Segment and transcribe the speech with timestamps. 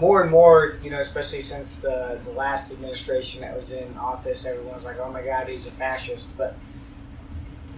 [0.00, 4.46] more and more, you know, especially since the, the last administration that was in office,
[4.46, 6.36] everyone's like, oh my God, he's a fascist.
[6.38, 6.56] But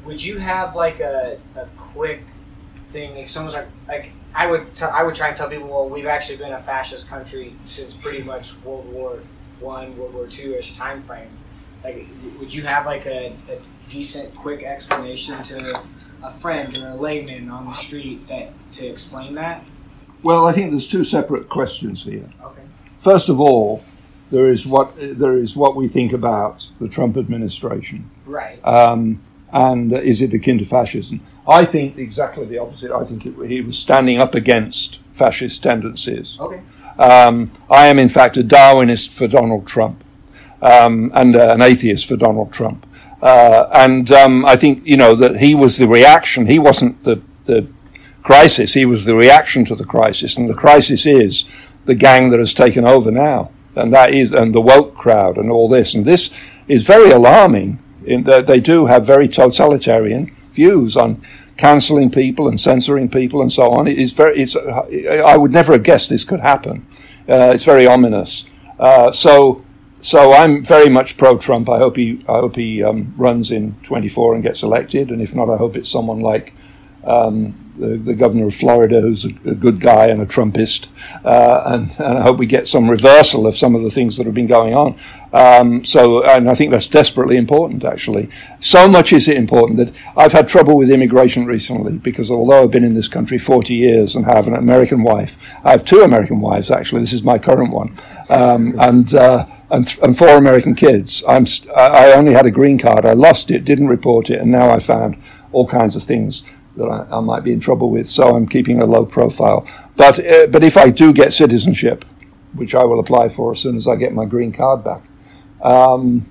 [0.05, 2.23] would you have like a, a quick
[2.93, 5.89] thing if someone's like, like I would t- I would try and tell people, well,
[5.89, 8.29] we've actually been a fascist country since pretty hmm.
[8.29, 9.19] much World War
[9.59, 11.31] One, World War Two ish time frame.
[11.83, 12.07] Like,
[12.39, 13.59] would you have like a, a
[13.89, 15.83] decent, quick explanation to
[16.23, 19.65] a friend or a layman on the street that to explain that?
[20.23, 22.31] Well, I think there's two separate questions here.
[22.45, 22.63] Okay.
[22.99, 23.83] First of all,
[24.31, 28.65] there is what there is what we think about the Trump administration, Right.
[28.65, 29.21] um,
[29.53, 31.21] and is it akin to fascism?
[31.47, 32.91] I think exactly the opposite.
[32.93, 36.39] I think it, he was standing up against fascist tendencies.
[36.41, 36.61] okay.
[36.99, 40.05] Um, I am, in fact, a Darwinist for Donald Trump
[40.61, 42.87] um, and uh, an atheist for Donald Trump.
[43.23, 46.47] Uh, and um, I think, you know, that he was the reaction.
[46.47, 47.67] He wasn't the, the
[48.23, 50.37] crisis, he was the reaction to the crisis.
[50.37, 51.45] And the crisis is
[51.85, 53.51] the gang that has taken over now.
[53.75, 55.95] And that is, and the woke crowd and all this.
[55.95, 56.31] And this
[56.69, 61.23] is very alarming in that they do have very totalitarian views on
[61.57, 63.87] cancelling people and censoring people and so on.
[63.87, 66.87] It is very, it's, I would never have guessed this could happen.
[67.29, 68.45] Uh, it's very ominous.
[68.79, 69.65] Uh, so,
[70.01, 71.69] so I'm very much pro-Trump.
[71.69, 75.11] I hope he, I hope he um, runs in 24 and gets elected.
[75.11, 76.53] And if not, I hope it's someone like
[77.05, 80.89] um, the, the governor of Florida, who's a, a good guy and a Trumpist.
[81.25, 84.27] Uh, and, and I hope we get some reversal of some of the things that
[84.27, 84.99] have been going on.
[85.33, 88.29] Um, so, and I think that's desperately important, actually.
[88.61, 92.71] So much is it important that I've had trouble with immigration recently because although I've
[92.71, 96.41] been in this country 40 years and have an American wife, I have two American
[96.41, 97.01] wives, actually.
[97.01, 97.97] This is my current one.
[98.29, 101.25] Um, and, uh, and, th- and four American kids.
[101.27, 103.07] I'm st- I I only had a green card.
[103.07, 105.17] I lost it, didn't report it, and now I found
[105.51, 106.45] all kinds of things
[106.77, 108.09] that I, I might be in trouble with.
[108.09, 109.67] So I'm keeping a low profile.
[109.97, 112.05] But uh, but if I do get citizenship,
[112.55, 115.03] which I will apply for as soon as I get my green card back,
[115.63, 116.27] um,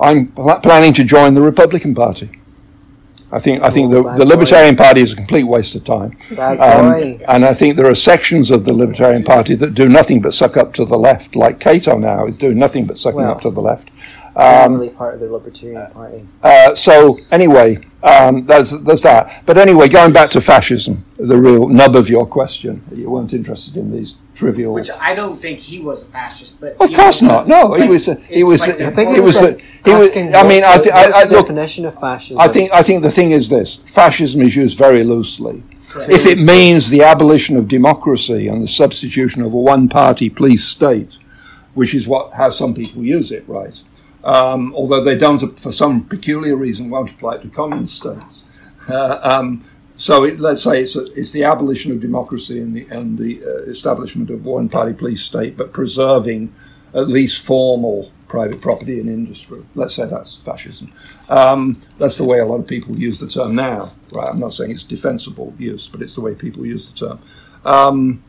[0.00, 2.30] I'm pl- planning to join the Republican Party.
[3.30, 4.30] I think I think Oh, the, the boy.
[4.30, 6.16] Libertarian Party is a complete waste of time.
[6.38, 10.32] Um, and I think there are sections of the Libertarian Party that do nothing but
[10.32, 13.42] suck up to the left, like Cato now is doing nothing but sucking Well, up
[13.42, 13.90] to the left.
[14.38, 16.28] Not Um, really part of the Libertarian Party.
[16.44, 19.42] uh, so anyway, um, there's there's that.
[19.46, 23.76] But anyway, going back to fascism, the real nub of your question, you weren't interested
[23.76, 24.72] in these trivial.
[24.74, 27.48] Which I don't think he was a fascist, but Of course know, not.
[27.48, 28.06] No, he was.
[28.06, 28.60] a- He was.
[28.60, 29.34] like a- the I think he he was.
[29.34, 30.10] was a- like He was.
[30.16, 31.46] I mean, I, what's thi- the, I, I the look.
[31.48, 32.38] definition of fascism.
[32.38, 32.70] I think.
[32.72, 35.64] I think the thing is this: fascism is used very loosely.
[35.88, 36.10] Correct.
[36.10, 41.18] If it means the abolition of democracy and the substitution of a one-party police state,
[41.74, 43.82] which is what how some people use it, right?
[44.24, 48.44] Um, although they don't, for some peculiar reason, won't apply it to communist states.
[48.88, 49.62] Uh, um,
[49.98, 53.44] so it, let's say it's, a, it's the abolition of democracy and the, and the
[53.44, 56.54] uh, establishment of one-party police state, but preserving
[56.94, 59.64] at least formal private property and industry.
[59.74, 60.92] Let's say that's fascism.
[61.28, 63.90] Um, that's the way a lot of people use the term now.
[64.12, 64.28] Right?
[64.28, 67.20] I'm not saying it's defensible use, but it's the way people use the term.
[67.64, 68.22] Um,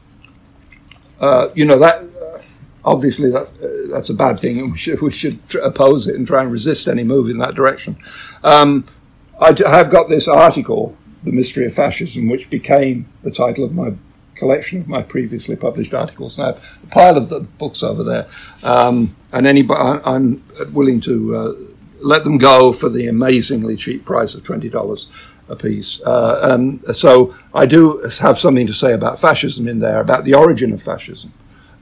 [1.19, 2.41] uh, you know that uh,
[2.89, 6.25] obviously that's uh, that's a bad thing, and we should we should oppose it and
[6.25, 7.95] try and resist any move in that direction.
[8.43, 8.85] Um,
[9.39, 13.93] I have got this article, "The Mystery of Fascism," which became the title of my
[14.35, 16.37] collection of my previously published articles.
[16.37, 18.27] Now, a pile of the books over there,
[18.63, 21.53] um, and anybody, I'm willing to uh,
[22.01, 25.07] let them go for the amazingly cheap price of twenty dollars
[25.47, 26.01] a piece.
[26.01, 30.35] Uh, and so I do have something to say about fascism in there, about the
[30.35, 31.33] origin of fascism.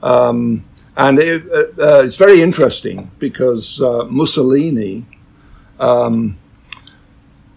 [0.02, 0.64] Um,
[0.98, 5.06] and it, uh, uh, it's very interesting because uh, Mussolini
[5.78, 6.36] um,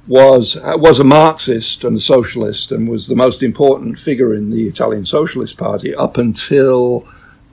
[0.07, 4.67] was was a Marxist and a socialist and was the most important figure in the
[4.67, 6.99] Italian Socialist Party up until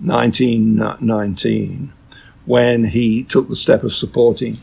[0.00, 1.92] 1919,
[2.44, 4.58] when he took the step of supporting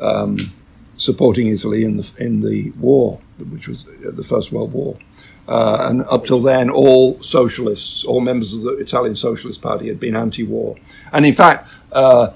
[0.00, 0.52] um,
[0.96, 3.18] supporting Italy in the in the war,
[3.50, 4.96] which was the First World War.
[5.48, 9.98] Uh, and up till then, all socialists, all members of the Italian Socialist Party had
[9.98, 10.76] been anti-war.
[11.12, 12.28] And in fact, uh,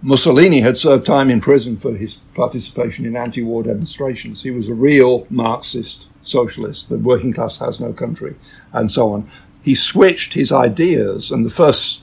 [0.00, 4.42] Mussolini had served time in prison for his participation in anti-war demonstrations.
[4.42, 6.88] He was a real Marxist socialist.
[6.88, 8.34] The working class has no country,
[8.72, 9.28] and so on.
[9.62, 12.02] He switched his ideas, and the first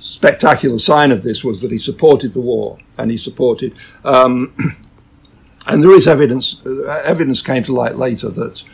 [0.00, 3.74] spectacular sign of this was that he supported the war, and he supported.
[4.04, 4.54] Um,
[5.66, 6.60] and there is evidence.
[6.66, 8.64] Uh, evidence came to light later that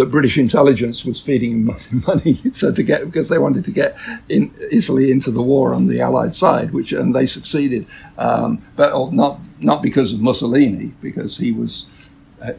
[0.00, 1.64] that British intelligence was feeding him
[2.06, 3.96] money so to get because they wanted to get
[4.28, 7.86] in Italy into the war on the Allied side, which and they succeeded,
[8.18, 11.86] um, but oh, not not because of Mussolini, because he was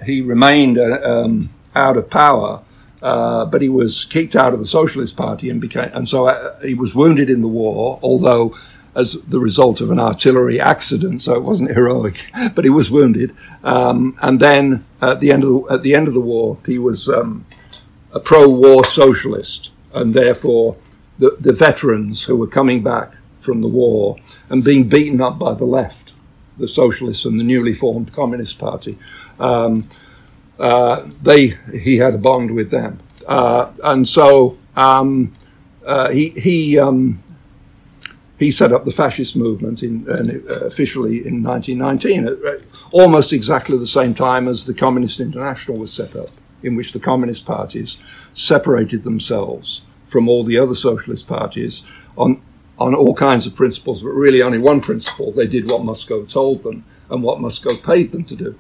[0.06, 2.62] he remained uh, um, out of power
[3.02, 6.60] uh, but he was kicked out of the Socialist Party and became, and so uh,
[6.60, 8.56] he was wounded in the war, although
[8.94, 13.36] as the result of an artillery accident, so it wasn't heroic, but he was wounded.
[13.64, 16.78] Um, and then at the end of the, at the end of the war, he
[16.78, 17.46] was um,
[18.12, 20.78] a pro-war socialist, and therefore
[21.18, 24.18] the, the veterans who were coming back from the war
[24.50, 26.14] and being beaten up by the left,
[26.58, 28.98] the socialists and the newly formed Communist Party,
[29.40, 29.88] um,
[30.60, 35.34] uh, they he had a bond with them, uh, and so um,
[35.86, 37.24] uh, he he um,
[38.42, 42.62] he set up the fascist movement in, uh, officially in 1919, at
[42.92, 46.32] almost exactly the same time as the Communist International was set up,
[46.64, 47.98] in which the communist parties
[48.34, 51.84] separated themselves from all the other socialist parties
[52.18, 52.42] on
[52.80, 55.32] on all kinds of principles, but really only one principle.
[55.32, 58.60] They did what Moscow told them and what Moscow paid them to do.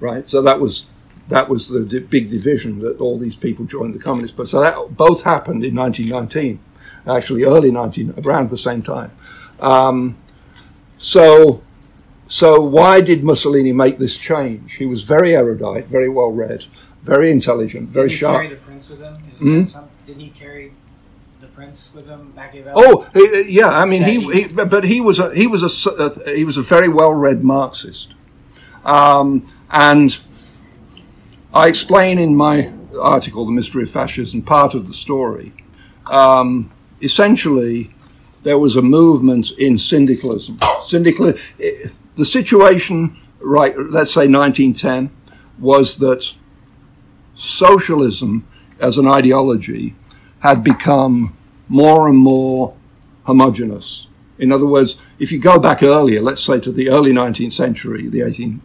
[0.00, 0.28] Right.
[0.30, 0.86] So that was
[1.28, 4.96] that was the big division that all these people joined the Communist But so that
[4.96, 6.60] both happened in 1919
[7.06, 9.10] actually early 19, around the same time.
[9.60, 10.16] Um,
[10.98, 11.62] so,
[12.26, 14.74] so why did Mussolini make this change?
[14.74, 16.66] He was very erudite, very well read,
[17.02, 18.42] very intelligent, very didn't sharp.
[18.42, 19.00] He carry the prince with
[19.40, 19.66] him?
[19.66, 20.72] Some, didn't he carry
[21.40, 22.74] the prince with him, Machiavelli?
[22.76, 23.08] Oh,
[23.46, 23.68] yeah.
[23.68, 26.88] I mean, he, he, but he was a he was a he was a very
[26.88, 28.14] well read Marxist,
[28.84, 30.18] um, and
[31.54, 35.52] I explain in my article, "The Mystery of Fascism," part of the story.
[36.06, 37.94] Um, essentially,
[38.42, 40.58] there was a movement in syndicalism.
[40.82, 45.10] Syndical, the situation, right, let's say 1910,
[45.58, 46.32] was that
[47.34, 48.46] socialism
[48.80, 49.94] as an ideology
[50.40, 51.36] had become
[51.68, 52.74] more and more
[53.24, 54.06] homogenous.
[54.38, 58.08] In other words, if you go back earlier, let's say to the early 19th century,
[58.08, 58.62] the 18,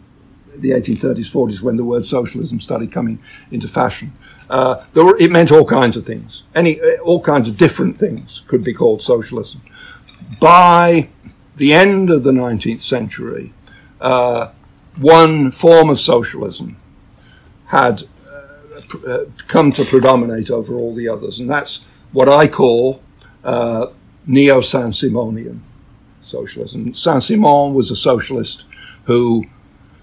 [0.56, 3.18] the 1830s, 40s, when the word socialism started coming
[3.50, 4.12] into fashion,
[4.50, 6.44] uh, were, it meant all kinds of things.
[6.54, 9.62] Any, uh, all kinds of different things could be called socialism.
[10.40, 11.08] By
[11.56, 13.52] the end of the 19th century,
[14.00, 14.48] uh,
[14.96, 16.76] one form of socialism
[17.66, 23.02] had uh, uh, come to predominate over all the others, and that's what I call
[23.42, 23.86] uh,
[24.26, 25.60] neo Saint Simonian
[26.22, 26.94] socialism.
[26.94, 28.64] Saint Simon was a socialist
[29.04, 29.44] who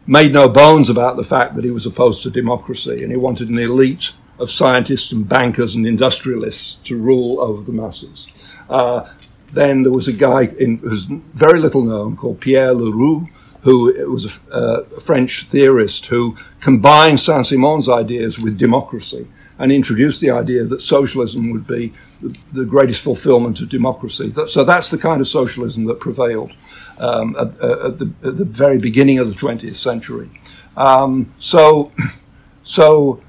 [0.07, 3.49] made no bones about the fact that he was opposed to democracy and he wanted
[3.49, 8.31] an elite of scientists and bankers and industrialists to rule over the masses.
[8.69, 9.07] Uh,
[9.53, 13.27] then there was a guy in, who's very little known called Pierre Leroux,
[13.61, 19.27] who was a, uh, a French theorist who combined Saint Simon's ideas with democracy
[19.59, 24.31] and introduced the idea that socialism would be the, the greatest fulfillment of democracy.
[24.47, 26.51] So that's the kind of socialism that prevailed
[26.97, 30.31] um, at, at, the, at, the, very beginning of the 20th century.
[30.75, 31.91] Um, so,
[32.63, 33.21] so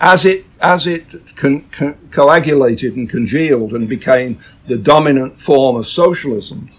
[0.00, 5.86] as it as it con, con, coagulated and congealed and became the dominant form of
[5.86, 6.70] socialism,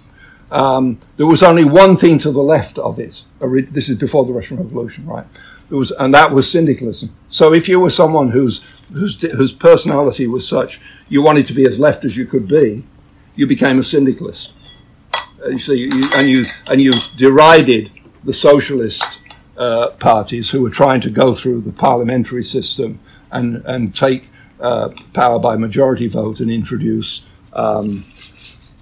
[0.51, 3.23] um, there was only one thing to the left of it.
[3.39, 5.25] This is before the Russian Revolution, right?
[5.69, 7.15] There was, and that was syndicalism.
[7.29, 11.65] So if you were someone whose whose whose personality was such, you wanted to be
[11.65, 12.83] as left as you could be,
[13.35, 14.51] you became a syndicalist.
[15.44, 17.91] Uh, you, you, and you and you derided
[18.24, 19.21] the socialist
[19.57, 23.00] uh, parties who were trying to go through the parliamentary system
[23.31, 24.29] and, and take
[24.59, 28.03] uh, power by majority vote and introduce um,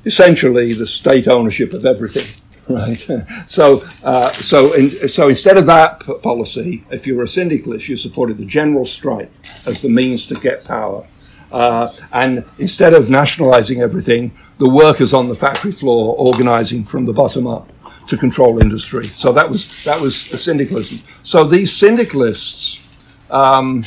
[0.06, 2.36] essentially the state ownership of everything.
[2.70, 3.00] Right.
[3.48, 7.90] so, uh, so, in, so instead of that p- policy, if you were a syndicalist,
[7.90, 9.32] you supported the general strike
[9.66, 11.04] as the means to get power.
[11.52, 17.14] Uh, and instead of nationalizing everything, the workers on the factory floor organizing from the
[17.14, 17.72] bottom up
[18.08, 19.06] to control industry.
[19.06, 21.00] So that was that was syndicalism.
[21.24, 22.88] So these syndicalists
[23.32, 23.84] um,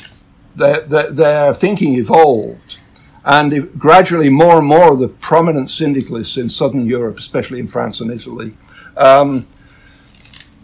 [0.55, 2.79] their, their, thinking evolved.
[3.25, 8.01] And gradually, more and more of the prominent syndicalists in southern Europe, especially in France
[8.01, 8.55] and Italy,
[8.97, 9.47] um,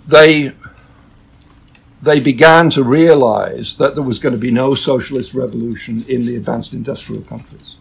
[0.06, 0.52] they,
[2.02, 6.34] they began to realize that there was going to be no socialist revolution in the
[6.34, 7.76] advanced industrial countries.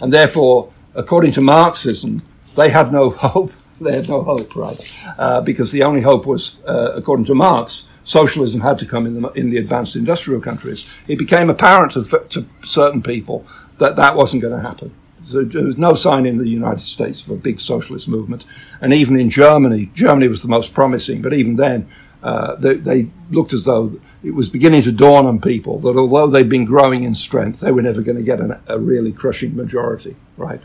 [0.00, 2.22] And therefore, according to Marxism,
[2.56, 3.52] they had no hope.
[3.80, 4.78] They had no hope, right?
[5.18, 9.20] Uh, because the only hope was, uh, according to Marx, socialism had to come in
[9.20, 13.46] the, in the advanced industrial countries, it became apparent to, to certain people
[13.78, 14.94] that that wasn't going to happen.
[15.24, 18.44] So there was no sign in the United States of a big socialist movement.
[18.80, 21.88] And even in Germany, Germany was the most promising, but even then,
[22.22, 26.26] uh, they, they, looked as though it was beginning to dawn on people that although
[26.26, 29.56] they'd been growing in strength, they were never going to get an, a really crushing
[29.56, 30.60] majority, right?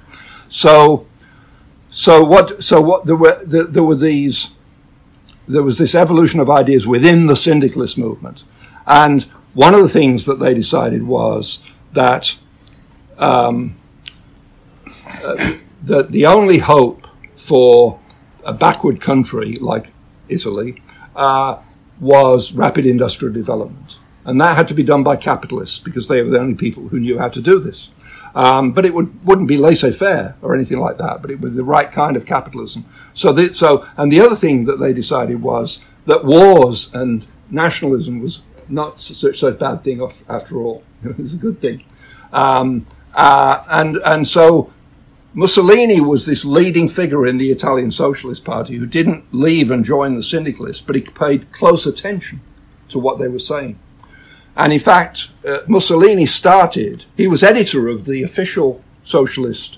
[0.50, 1.06] So,
[1.90, 4.55] so what, so what, there were, there, there were these
[5.48, 8.44] there was this evolution of ideas within the syndicalist movement.
[8.86, 9.24] And
[9.54, 11.60] one of the things that they decided was
[11.94, 12.38] that
[13.18, 13.76] um,
[15.24, 18.00] uh, that the only hope for
[18.44, 19.92] a backward country like
[20.28, 20.82] Italy
[21.16, 21.58] uh,
[22.00, 23.98] was rapid industrial development.
[24.26, 27.00] And that had to be done by capitalists because they were the only people who
[27.00, 27.90] knew how to do this.
[28.36, 31.64] Um, but it would, wouldn't be laissez-faire or anything like that, but it was the
[31.64, 32.86] right kind of capitalism.
[33.14, 38.20] So, the, so, and the other thing that they decided was that wars and nationalism
[38.20, 40.84] was not such a bad thing after all.
[41.06, 41.84] It was a good thing.
[42.34, 44.74] Um, uh, and, and so
[45.36, 50.16] Mussolini was this leading figure in the Italian Socialist Party who didn't leave and join
[50.16, 52.42] the syndicalists, but he paid close attention
[52.90, 53.78] to what they were saying.
[54.56, 59.78] And in fact, uh, Mussolini started, he was editor of the official socialist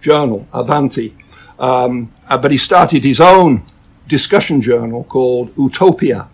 [0.00, 1.16] journal, Avanti,
[1.58, 3.64] um, uh, but he started his own
[4.06, 6.28] discussion journal called Utopia,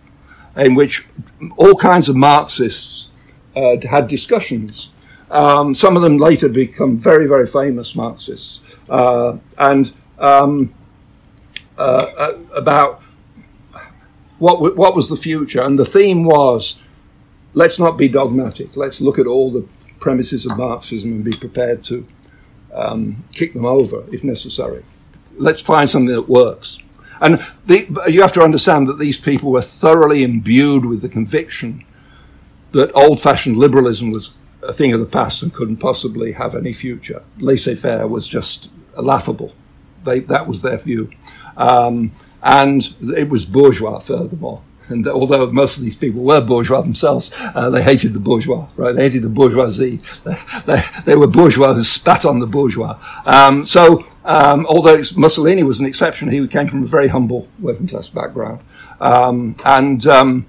[0.55, 1.05] in which
[1.57, 3.09] all kinds of Marxists
[3.55, 4.89] uh, had discussions.
[5.29, 8.61] Um, some of them later become very, very famous Marxists.
[8.89, 10.73] Uh, and um,
[11.77, 13.01] uh, uh about
[14.37, 15.61] what, what was the future.
[15.61, 16.79] And the theme was
[17.55, 18.77] let's not be dogmatic.
[18.77, 19.67] Let's look at all the
[19.99, 22.05] premises of Marxism and be prepared to
[22.73, 24.83] um, kick them over if necessary.
[25.37, 26.77] Let's find something that works.
[27.21, 31.85] And the, you have to understand that these people were thoroughly imbued with the conviction
[32.73, 36.73] that old fashioned liberalism was a thing of the past and couldn't possibly have any
[36.73, 37.23] future.
[37.37, 39.53] Laissez faire was just laughable.
[40.03, 41.09] They, that was their view.
[41.55, 42.11] Um,
[42.43, 44.61] and it was bourgeois, furthermore.
[44.89, 48.95] And although most of these people were bourgeois themselves, uh, they hated the bourgeois, right?
[48.95, 50.01] They hated the bourgeoisie.
[50.65, 52.97] They, they, were bourgeois who spat on the bourgeois.
[53.25, 57.87] Um, so, um, although Mussolini was an exception, he came from a very humble working
[57.87, 58.61] class background.
[58.99, 60.47] Um, and, um,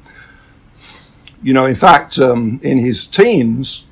[1.43, 3.85] you know, in fact, um, in his teens,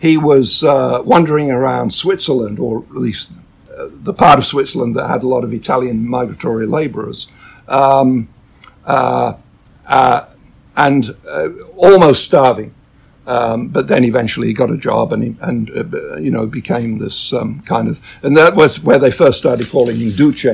[0.00, 3.30] he was uh, wandering around Switzerland, or at least
[3.76, 7.28] uh, the part of Switzerland that had a lot of Italian migratory laborers.
[7.68, 8.28] Um,
[8.84, 9.34] uh,
[9.88, 12.74] and uh, almost starving.
[13.26, 16.96] Um, but then eventually he got a job and, he, and uh, you know became
[16.98, 20.46] this um, kind of and that was where they first started calling him Duce.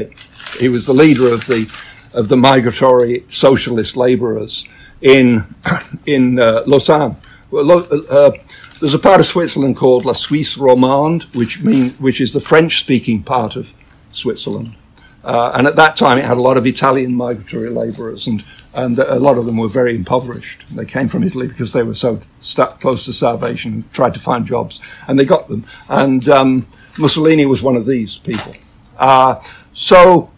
[0.59, 1.73] He was the leader of the
[2.15, 4.67] of the migratory socialist labourers
[5.01, 5.45] in
[6.07, 7.17] in uh, Lausanne.
[7.53, 8.33] Well, uh,
[8.81, 12.81] there's a part of Switzerland called La Suisse Romande, which mean which is the French
[12.81, 13.73] speaking part of
[14.11, 14.75] Switzerland.
[15.23, 18.99] Uh, and at that time, it had a lot of Italian migratory labourers, and and
[18.99, 20.65] a lot of them were very impoverished.
[20.75, 24.47] They came from Italy because they were so st- close to starvation tried to find
[24.47, 25.65] jobs, and they got them.
[25.89, 26.67] And um,
[26.99, 28.55] Mussolini was one of these people.
[28.99, 29.41] Uh,
[29.73, 30.31] so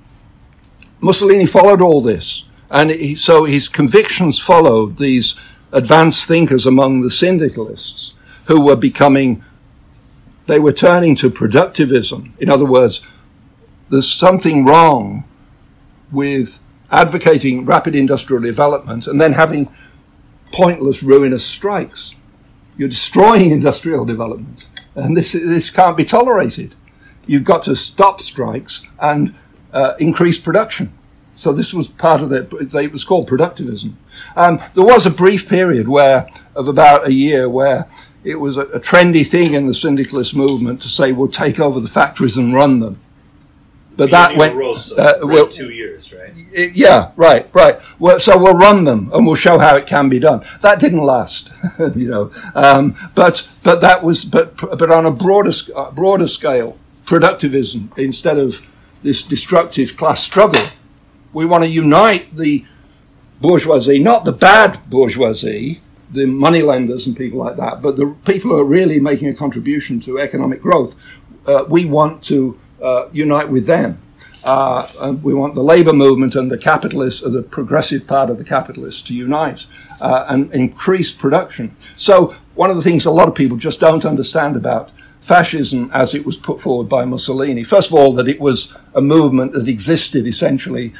[1.00, 5.36] Mussolini followed all this, and he, so his convictions followed these
[5.72, 8.14] advanced thinkers among the syndicalists
[8.46, 9.42] who were becoming,
[10.46, 12.30] they were turning to productivism.
[12.38, 13.02] In other words,
[13.88, 15.24] there's something wrong
[16.10, 19.68] with advocating rapid industrial development and then having
[20.52, 22.14] pointless, ruinous strikes.
[22.76, 24.68] You're destroying industrial development.
[24.94, 26.74] And this, this can't be tolerated.
[27.26, 29.34] You've got to stop strikes and
[29.72, 30.92] uh, increase production.
[31.34, 32.50] So this was part of it.
[32.74, 33.94] It was called productivism.
[34.36, 37.86] Um, there was a brief period where, of about a year, where
[38.24, 41.78] it was a, a trendy thing in the syndicalist movement to say we'll take over
[41.78, 43.00] the factories and run them.
[43.96, 46.32] But that went uh, well, two years, right?
[46.52, 47.76] Yeah, right, right.
[47.98, 50.44] Well, so we'll run them and we'll show how it can be done.
[50.60, 51.50] That didn't last,
[51.96, 52.30] you know.
[52.54, 58.36] Um, but but that was but but on a broader uh, broader scale, productivism instead
[58.38, 58.66] of
[59.02, 60.62] this destructive class struggle.
[61.32, 62.64] We want to unite the
[63.40, 68.58] bourgeoisie, not the bad bourgeoisie, the moneylenders and people like that, but the people who
[68.58, 70.96] are really making a contribution to economic growth.
[71.46, 73.98] Uh, we want to uh, unite with them.
[74.44, 78.44] Uh, we want the labor movement and the capitalists, or the progressive part of the
[78.44, 79.66] capitalists, to unite
[80.00, 81.76] uh, and increase production.
[81.96, 84.90] So, one of the things a lot of people just don't understand about
[85.20, 89.00] fascism as it was put forward by Mussolini, first of all, that it was a
[89.00, 90.94] movement that existed essentially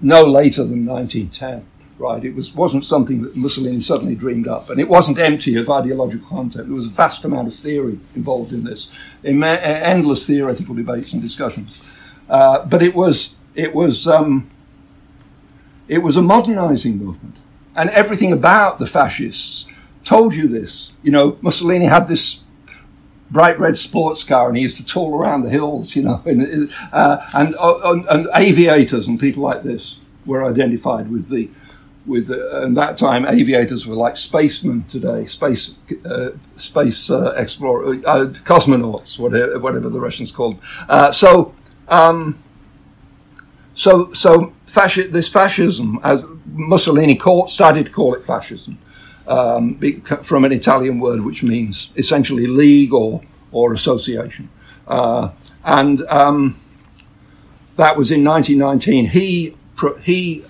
[0.00, 1.66] no later than 1910
[2.02, 2.24] right?
[2.24, 6.26] It was, wasn't something that Mussolini suddenly dreamed up, and it wasn't empty of ideological
[6.28, 6.66] content.
[6.66, 8.92] There was a vast amount of theory involved in this,
[9.22, 11.82] in endless theoretical debates and discussions.
[12.28, 14.50] Uh, but it was, it was, um,
[15.86, 17.36] it was a modernizing movement,
[17.76, 19.66] and everything about the fascists
[20.04, 20.92] told you this.
[21.02, 22.42] You know, Mussolini had this
[23.30, 26.70] bright red sports car, and he used to tool around the hills, you know, and,
[26.92, 31.48] uh, and, uh, and, and aviators and people like this were identified with the
[32.06, 37.94] with uh, and that time aviators were like spacemen today, space uh, space uh, explorer,
[38.06, 40.54] uh, cosmonauts, whatever, whatever the Russians called.
[40.54, 40.86] Them.
[40.88, 41.54] Uh, so.
[41.88, 42.38] Um,
[43.74, 48.78] so, so fasci- this fascism, as Mussolini called, started to call it fascism,
[49.26, 49.78] um,
[50.22, 54.48] from an Italian word which means essentially league or or association,
[54.88, 55.30] uh,
[55.64, 56.54] and um,
[57.76, 59.10] that was in 1919.
[59.10, 59.56] He
[60.02, 60.44] he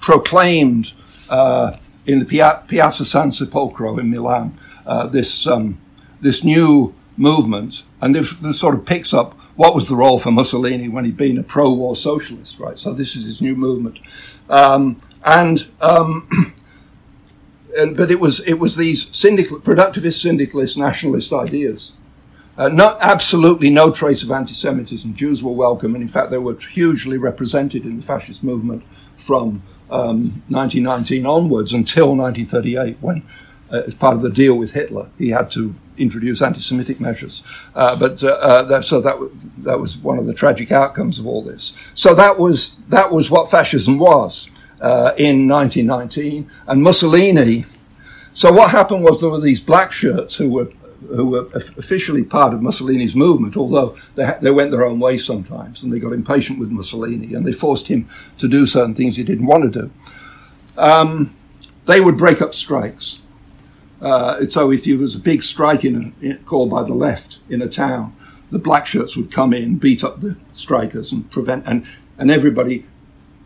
[0.00, 0.92] proclaimed
[1.28, 1.76] uh,
[2.06, 5.78] in the Pia- Piazza San Sepolcro in Milan uh, this um,
[6.20, 10.30] this new movement, and this, this, sort of picks up what was the role for
[10.30, 12.78] Mussolini when he'd been a pro-war socialist, right?
[12.78, 13.98] So this is his new movement,
[14.48, 16.28] um, and, um,
[17.76, 21.92] and, but it was it was these syndical, productivist, syndicalist, nationalist ideas.
[22.58, 25.14] Uh, not absolutely no trace of anti-Semitism.
[25.14, 28.82] Jews were welcome, and in fact, they were hugely represented in the fascist movement
[29.16, 33.22] from um, 1919 onwards until 1938, when,
[33.72, 37.44] uh, as part of the deal with Hitler, he had to introduce anti-Semitic measures.
[37.74, 39.16] Uh, but uh, uh that, so that
[39.58, 41.72] that was one of the tragic outcomes of all this.
[41.94, 47.64] So that was that was what fascism was uh, in 1919, and Mussolini.
[48.32, 50.72] So what happened was there were these black shirts who were
[51.08, 55.82] who were officially part of Mussolini's movement, although they, they went their own way sometimes
[55.82, 59.24] and they got impatient with Mussolini and they forced him to do certain things he
[59.24, 59.90] didn't want to do.
[60.76, 61.34] Um,
[61.86, 63.22] they would break up strikes.
[64.00, 67.40] Uh, so if there was a big strike in, a, in called by the left
[67.48, 68.16] in a town,
[68.50, 71.86] the black shirts would come in, beat up the strikers, and prevent and
[72.18, 72.84] and everybody,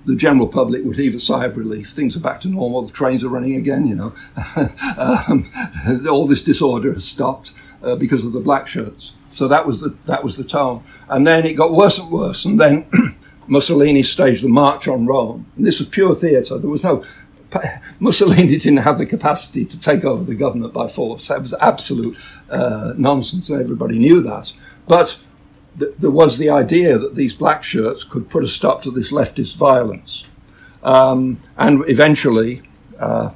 [0.07, 1.91] the general public would heave a sigh of relief.
[1.91, 2.83] Things are back to normal.
[2.83, 3.87] The trains are running again.
[3.87, 4.15] You know,
[4.99, 5.51] um,
[6.09, 9.13] all this disorder has stopped uh, because of the black shirts.
[9.33, 10.85] So that was the that was the tone.
[11.09, 12.45] And then it got worse and worse.
[12.45, 12.87] And then
[13.47, 15.47] Mussolini staged the March on Rome.
[15.57, 16.59] And this was pure theatre.
[16.59, 17.05] There was no
[17.99, 21.29] Mussolini didn't have the capacity to take over the government by force.
[21.29, 22.17] That was absolute
[22.51, 24.53] uh, nonsense, and everybody knew that.
[24.87, 25.19] But
[25.79, 29.13] th- there was the idea that these black shirts could put a stop to this
[29.13, 30.25] leftist violence.
[30.83, 32.63] Um, and eventually,
[32.99, 33.31] uh,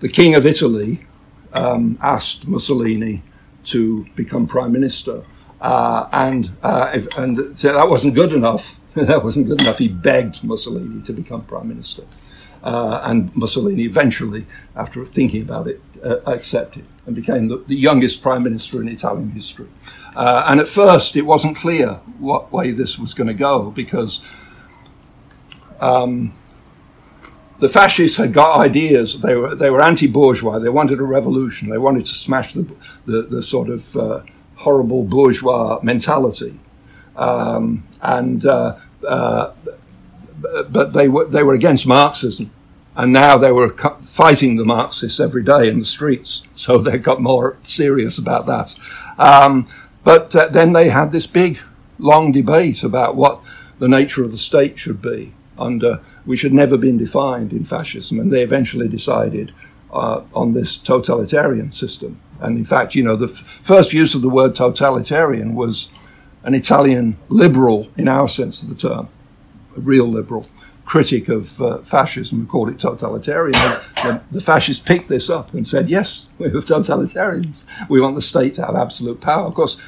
[0.00, 1.06] the King of Italy
[1.52, 3.22] um, asked Mussolini
[3.64, 5.22] to become prime minister.
[5.60, 8.80] Uh, and uh, if, and so that wasn't good enough.
[8.94, 9.78] that wasn't good enough.
[9.78, 12.02] He begged Mussolini to become prime minister.
[12.62, 18.22] Uh, and Mussolini eventually, after thinking about it, uh, accepted and became the, the, youngest
[18.22, 19.68] prime minister in Italian history.
[20.16, 24.22] Uh, and at first, it wasn't clear what way this was going to go because
[25.78, 26.32] um,
[27.60, 29.20] the fascists had got ideas.
[29.20, 30.58] They were they were anti-bourgeois.
[30.58, 31.68] They wanted a revolution.
[31.68, 32.62] They wanted to smash the
[33.04, 34.22] the, the sort of uh,
[34.56, 36.58] horrible bourgeois mentality.
[37.14, 39.52] Um, and uh, uh,
[40.70, 42.50] but they were they were against Marxism,
[42.94, 43.70] and now they were
[44.02, 46.42] fighting the Marxists every day in the streets.
[46.54, 48.74] So they got more serious about that.
[49.18, 49.66] Um,
[50.06, 51.58] but uh, then they had this big,
[51.98, 53.40] long debate about what
[53.80, 58.20] the nature of the state should be under, which had never been defined in fascism,
[58.20, 59.52] and they eventually decided
[59.92, 62.20] uh, on this totalitarian system.
[62.38, 65.90] And in fact, you know, the f- first use of the word totalitarian was
[66.44, 69.08] an Italian liberal, in our sense of the term,
[69.76, 70.46] a real liberal
[70.86, 73.52] critic of uh, fascism who called it totalitarian.
[73.96, 77.66] The, the, fascists picked this up and said, yes, we're totalitarians.
[77.90, 79.46] We want the state to have absolute power.
[79.46, 79.82] Of course,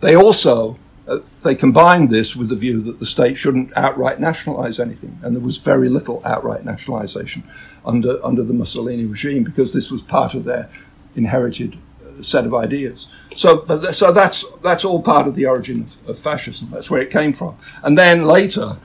[0.00, 4.78] they also uh, they combined this with the view that the state shouldn't outright nationalize
[4.78, 7.42] anything, and there was very little outright nationalization
[7.84, 10.68] under under the Mussolini regime because this was part of their
[11.16, 13.08] inherited uh, set of ideas.
[13.34, 16.68] So, but so that's that's all part of the origin of, of fascism.
[16.70, 18.76] That's where it came from, and then later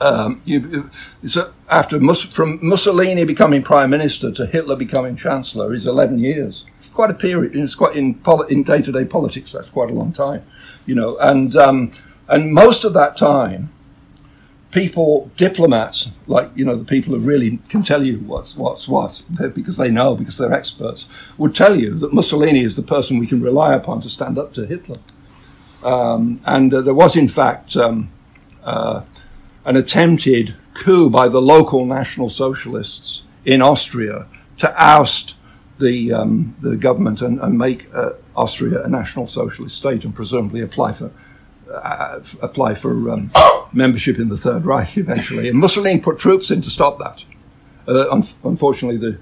[0.00, 0.90] um, you,
[1.26, 6.66] so after Mus- from Mussolini becoming prime minister to Hitler becoming chancellor is 11 years.
[6.98, 7.54] Quite a period.
[7.54, 9.52] It's quite in poli- in day to day politics.
[9.52, 10.44] That's quite a long time,
[10.84, 11.16] you know.
[11.18, 11.92] And um,
[12.26, 13.70] and most of that time,
[14.72, 19.22] people, diplomats, like you know the people who really can tell you what's what's what
[19.54, 21.06] because they know because they're experts,
[21.38, 24.52] would tell you that Mussolini is the person we can rely upon to stand up
[24.54, 25.00] to Hitler.
[25.84, 27.76] Um, and uh, there was in fact.
[27.76, 28.08] Um,
[28.64, 29.02] uh,
[29.64, 35.36] an attempted coup by the local National Socialists in Austria to oust
[35.78, 40.60] the um, the government and, and make uh, Austria a National Socialist state and presumably
[40.60, 41.10] apply for
[41.72, 43.30] uh, apply for um,
[43.72, 45.48] membership in the Third Reich eventually.
[45.48, 47.24] And Mussolini put troops in to stop that.
[47.86, 49.18] Uh, un- unfortunately, the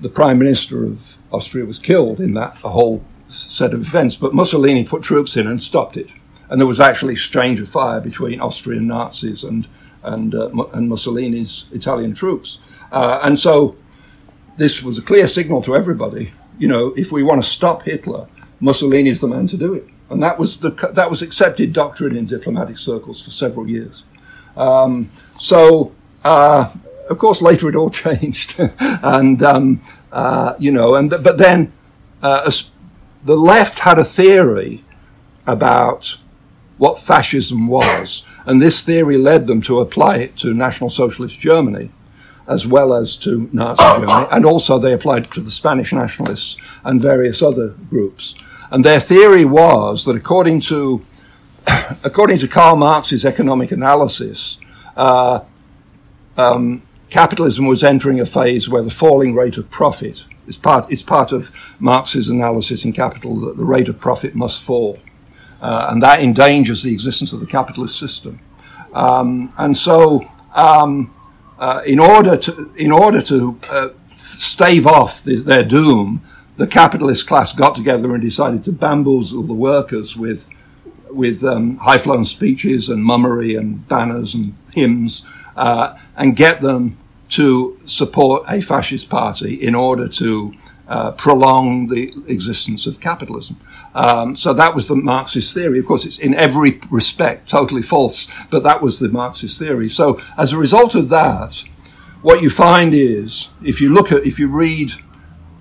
[0.00, 4.84] the prime minister of Austria was killed in that whole set of events, but Mussolini
[4.84, 6.08] put troops in and stopped it
[6.52, 9.66] and there was actually of fire between Austrian Nazis and
[10.02, 12.58] and uh, and Mussolini's Italian troops,
[12.92, 13.74] uh, and so
[14.56, 16.32] this was a clear signal to everybody.
[16.58, 18.26] You know, if we want to stop Hitler,
[18.60, 22.16] Mussolini is the man to do it, and that was the that was accepted doctrine
[22.16, 24.04] in diplomatic circles for several years.
[24.56, 25.92] Um, so,
[26.24, 26.72] uh,
[27.08, 29.80] of course, later it all changed, and um,
[30.12, 31.72] uh, you know, and but then
[32.22, 32.50] uh,
[33.24, 34.84] the left had a theory
[35.46, 36.18] about
[36.78, 41.90] what fascism was, and this theory led them to apply it to National Socialist Germany
[42.52, 47.00] as well as to Nazi Germany, and also they applied to the Spanish nationalists and
[47.00, 48.34] various other groups.
[48.70, 51.04] And their theory was that according to
[52.04, 54.58] according to Karl Marx's economic analysis,
[54.96, 55.40] uh,
[56.36, 61.02] um, capitalism was entering a phase where the falling rate of profit is part, it's
[61.02, 64.98] part of Marx's analysis in Capital that the rate of profit must fall.
[65.60, 68.40] Uh, and that endangers the existence of the capitalist system.
[68.94, 71.14] Um, and so, um,
[71.62, 76.20] uh, in order to, in order to uh, stave off the, their doom,
[76.56, 80.48] the capitalist class got together and decided to bamboozle the workers with
[81.08, 85.24] with um, high flown speeches and mummery and banners and hymns
[85.56, 86.96] uh, and get them
[87.28, 90.52] to support a fascist party in order to
[90.92, 93.56] uh, prolong the existence of capitalism.
[93.94, 95.78] Um, so that was the Marxist theory.
[95.78, 99.88] Of course, it's in every respect totally false, but that was the Marxist theory.
[99.88, 101.64] So as a result of that,
[102.20, 104.92] what you find is if you look at, if you read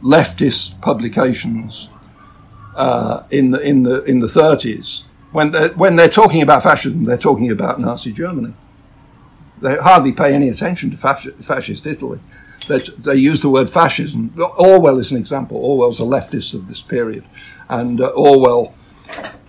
[0.03, 1.87] leftist publications
[2.75, 7.05] uh, in the in the in the 30s, when they're, when they're talking about fascism,
[7.05, 8.53] they're talking about Nazi Germany.
[9.61, 12.19] They hardly pay any attention to fasci- fascist Italy.
[12.99, 14.33] They, use the word fascism.
[14.57, 15.57] Orwell is an example.
[15.57, 17.25] Orwell's a leftist of this period,
[17.69, 18.73] and uh, Orwell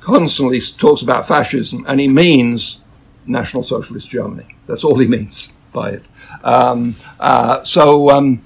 [0.00, 2.80] constantly talks about fascism, and he means
[3.26, 4.56] National Socialist Germany.
[4.66, 6.04] That's all he means by it.
[6.42, 8.11] Um, uh, so.
[8.11, 8.42] Um,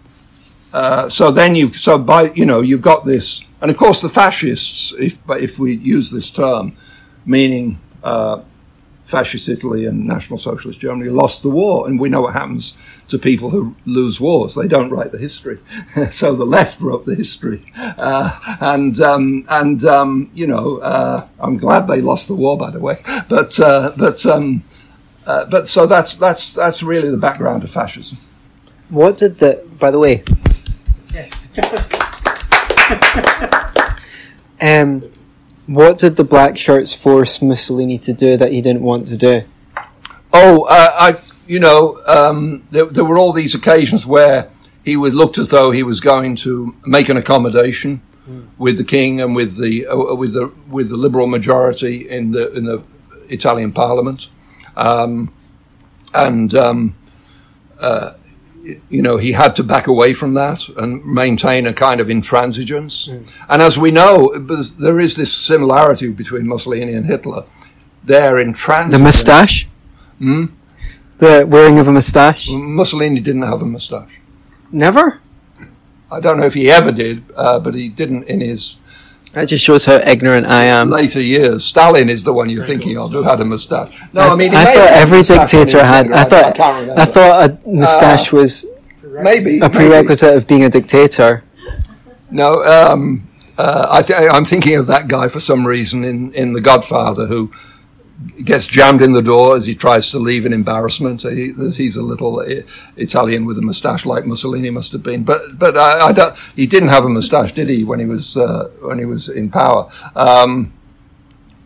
[0.73, 4.11] uh, so then you so by you know you've got this, and of course the
[4.11, 6.77] fascists, if if we use this term,
[7.25, 8.43] meaning uh,
[9.07, 12.77] fascist Italy and National Socialist Germany lost the war, and we know what happens
[13.09, 15.59] to people who lose wars; they don't write the history.
[16.11, 21.57] so the left wrote the history, uh, and um, and um, you know uh, I'm
[21.57, 24.27] glad they lost the war, by the way, but uh, but.
[24.27, 24.63] Um,
[25.27, 28.17] uh, but so that's that's that's really the background of fascism.
[28.91, 29.67] What did the?
[29.77, 30.23] By the way,
[31.13, 31.33] Yes.
[34.61, 35.11] um,
[35.67, 39.45] what did the black shirts force Mussolini to do that he didn't want to do?
[40.33, 44.51] Oh, uh, I, you know, um, there, there were all these occasions where
[44.85, 48.03] he was looked as though he was going to make an accommodation
[48.59, 52.53] with the king and with the uh, with the with the liberal majority in the
[52.53, 52.83] in the
[53.29, 54.31] Italian parliament,
[54.77, 55.33] um,
[56.13, 56.97] and um,
[57.79, 58.13] uh,
[58.91, 63.09] you know he had to back away from that and maintain a kind of intransigence.
[63.49, 67.45] And as we know, there's- there is this similarity between Mussolini and Hitler.
[68.05, 68.93] They're intransigent.
[68.93, 69.67] The moustache.
[70.19, 70.45] Hmm?
[71.19, 72.49] The wearing of a moustache.
[72.53, 74.15] Mussolini didn't have a moustache.
[74.71, 75.21] Never.
[76.11, 78.77] I don't know if he ever did, uh, but he didn't in his
[79.37, 80.89] That just shows how ignorant I am.
[80.89, 81.63] later years.
[81.63, 83.95] Stalin is the one you're thinking of who had a moustache.
[84.15, 86.11] No, I, mean, I thought every dictator had.
[86.11, 86.55] I thought.
[86.55, 86.91] can't.
[86.99, 88.65] I thought a moustache was
[89.03, 91.45] maybe a prerequisite of being a dictator.
[92.31, 96.55] No, um, uh, I th- I'm thinking of that guy for some reason in, in
[96.55, 97.53] The Godfather who
[98.45, 101.23] gets jammed in the door as he tries to leave in embarrassment.
[101.23, 102.41] He, he's a little
[102.97, 106.37] Italian with a moustache like Mussolini must have been, but but I, I don't.
[106.55, 107.85] He didn't have a moustache, did he?
[107.85, 109.91] When he was uh, when he was in power.
[110.15, 110.73] Um,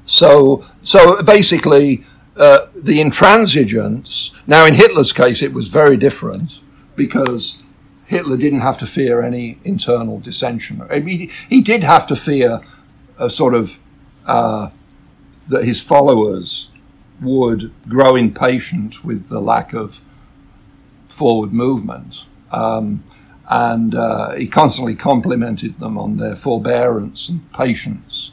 [0.07, 2.05] so so basically,
[2.37, 4.33] uh, the intransigence.
[4.47, 6.61] Now, in Hitler's case, it was very different
[6.97, 7.63] because
[8.07, 10.83] Hitler didn't have to fear any internal dissension.
[10.91, 12.61] I mean, he, he did have to fear
[13.19, 13.79] a sort of
[14.27, 14.71] uh,
[15.51, 16.71] that his followers
[17.21, 20.01] would grow impatient with the lack of
[21.09, 22.25] forward movement.
[22.51, 23.05] Um,
[23.49, 28.31] and uh, he constantly complimented them on their forbearance and patience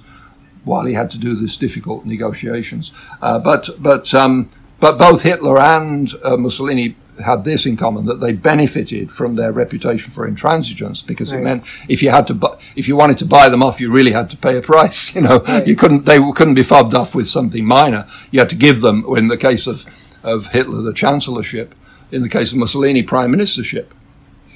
[0.63, 2.93] while he had to do this difficult negotiations.
[3.21, 4.49] Uh, but but um,
[4.80, 9.51] but both Hitler and uh, Mussolini had this in common that they benefited from their
[9.51, 13.25] reputation for intransigence because it meant if you had to bu- if you wanted to
[13.25, 15.15] buy them off, you really had to pay a price.
[15.15, 15.65] You know, Right.
[15.67, 18.06] you couldn't they couldn't be fobbed off with something minor.
[18.32, 19.03] You had to give them.
[19.17, 19.86] In the case of
[20.23, 21.73] of Hitler, the chancellorship.
[22.12, 23.88] In the case of Mussolini, prime ministership.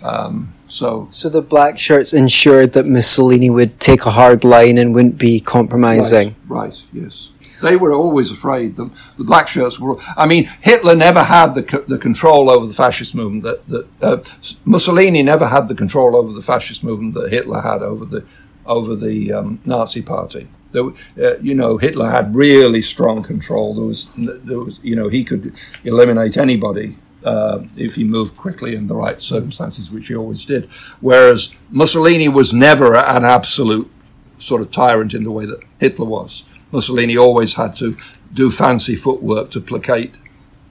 [0.04, 4.93] Um, so So the black shirts ensured that Mussolini would take a hard line and
[4.95, 6.36] wouldn't be compromising.
[6.47, 7.30] Right, right, yes.
[7.62, 8.76] They were always afraid.
[8.76, 9.97] The, the black shirts were.
[10.17, 13.43] I mean, Hitler never had the the control over the fascist movement.
[13.43, 14.24] That, that uh,
[14.65, 18.26] Mussolini never had the control over the fascist movement that Hitler had over the
[18.65, 20.47] over the um, Nazi Party.
[20.71, 20.86] There,
[21.21, 23.76] uh, you know, Hitler had really strong control.
[23.76, 26.95] There was, there was, you know, he could eliminate anybody
[27.26, 30.69] uh, if he moved quickly in the right circumstances, which he always did.
[31.02, 33.91] Whereas Mussolini was never an absolute
[34.38, 36.45] sort of tyrant in the way that Hitler was.
[36.71, 37.97] Mussolini always had to
[38.34, 40.15] do fancy footwork to placate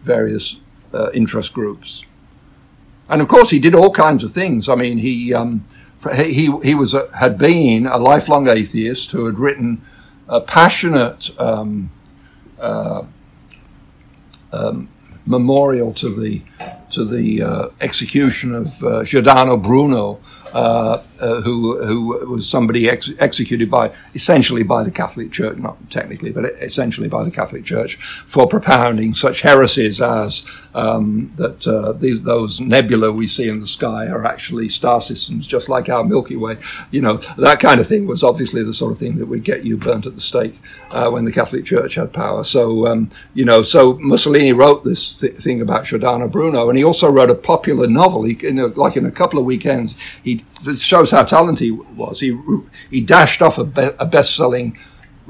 [0.02, 0.56] various
[0.94, 2.04] uh, interest groups.
[3.08, 4.68] And of course, he did all kinds of things.
[4.68, 5.64] I mean, he um,
[6.14, 9.82] he he was a, had been a lifelong atheist who had written
[10.28, 11.90] a passionate um,
[12.60, 13.02] uh,
[14.52, 14.88] um,
[15.26, 16.42] memorial to the
[16.90, 20.20] to the uh, execution of uh, Giordano Bruno,
[20.53, 25.76] uh, uh, who who was somebody ex- executed by essentially by the Catholic Church, not
[25.90, 31.92] technically, but essentially by the Catholic Church for propounding such heresies as um, that uh,
[31.92, 36.03] these, those nebula we see in the sky are actually star systems, just like our
[36.03, 36.57] Milky Way.
[36.90, 39.64] You know that kind of thing was obviously the sort of thing that would get
[39.64, 42.42] you burnt at the stake uh, when the Catholic Church had power.
[42.42, 46.85] So um, you know, so Mussolini wrote this th- thing about Giordano Bruno, and he
[46.85, 48.23] also wrote a popular novel.
[48.23, 50.45] He, in a, like in a couple of weekends, he
[50.77, 52.21] shows how talented he was.
[52.21, 52.38] He
[52.90, 54.79] he dashed off a, be- a best-selling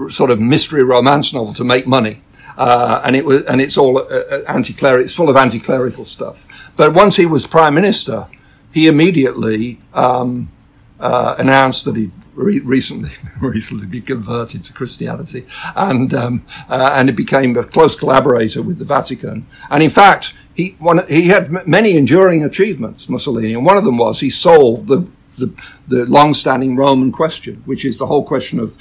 [0.09, 2.23] sort of mystery romance novel to make money.
[2.57, 5.05] Uh, and it was, and it's all uh, uh anti-clerical.
[5.05, 6.47] It's full of anti-clerical stuff.
[6.77, 8.29] But once he was prime minister,
[8.73, 10.53] he immediately um,
[11.01, 13.11] uh, announced that he'd re- recently
[13.41, 18.79] recently been converted to Christianity, and um, uh, and it became a close collaborator with
[18.79, 19.47] the Vatican.
[19.69, 23.99] And in fact, he one, he had many enduring achievements, Mussolini, and one of them
[23.99, 25.07] was he solved the
[25.39, 25.53] the,
[25.89, 28.77] the long-standing Roman question, which is the whole question of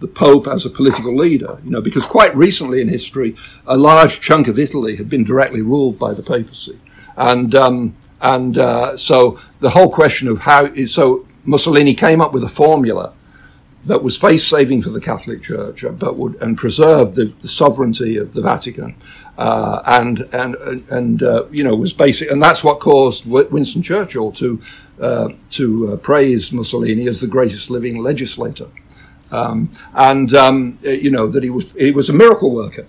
[0.00, 1.58] the Pope as a political leader.
[1.64, 3.34] You know, because quite recently in history,
[3.66, 6.78] a large chunk of Italy had been directly ruled by the papacy,
[7.16, 12.44] and um, and uh, so the whole question of how so Mussolini came up with
[12.44, 13.14] a formula
[13.84, 18.16] that was face saving for the Catholic Church, but would and preserved the, the sovereignty
[18.16, 18.94] of the Vatican,
[19.38, 20.54] uh, and and
[20.90, 24.60] and uh, you know was basic, and that's what caused Winston Churchill to
[25.00, 28.68] uh, to uh, praise Mussolini as the greatest living legislator,
[29.30, 32.86] um, and um, you know that he was he was a miracle worker.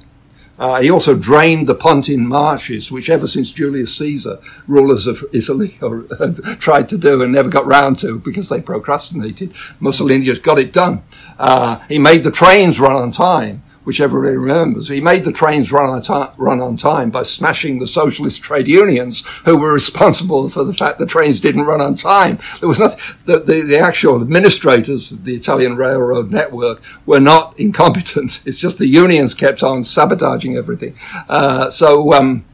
[0.59, 5.79] Uh, he also drained the Pontine marshes, which ever since Julius Caesar, rulers of Italy
[6.59, 9.51] tried to do and never got round to because they procrastinated.
[9.79, 11.01] Mussolini just got it done.
[11.39, 14.87] Uh, he made the trains run on time which everybody remembers.
[14.87, 18.67] He made the trains run on, time, run on time by smashing the socialist trade
[18.67, 22.39] unions who were responsible for the fact the trains didn't run on time.
[22.59, 27.59] There was nothing, the, the, the actual administrators of the Italian railroad network were not
[27.59, 28.41] incompetent.
[28.45, 30.95] It's just the unions kept on sabotaging everything.
[31.27, 32.45] Uh, so, um,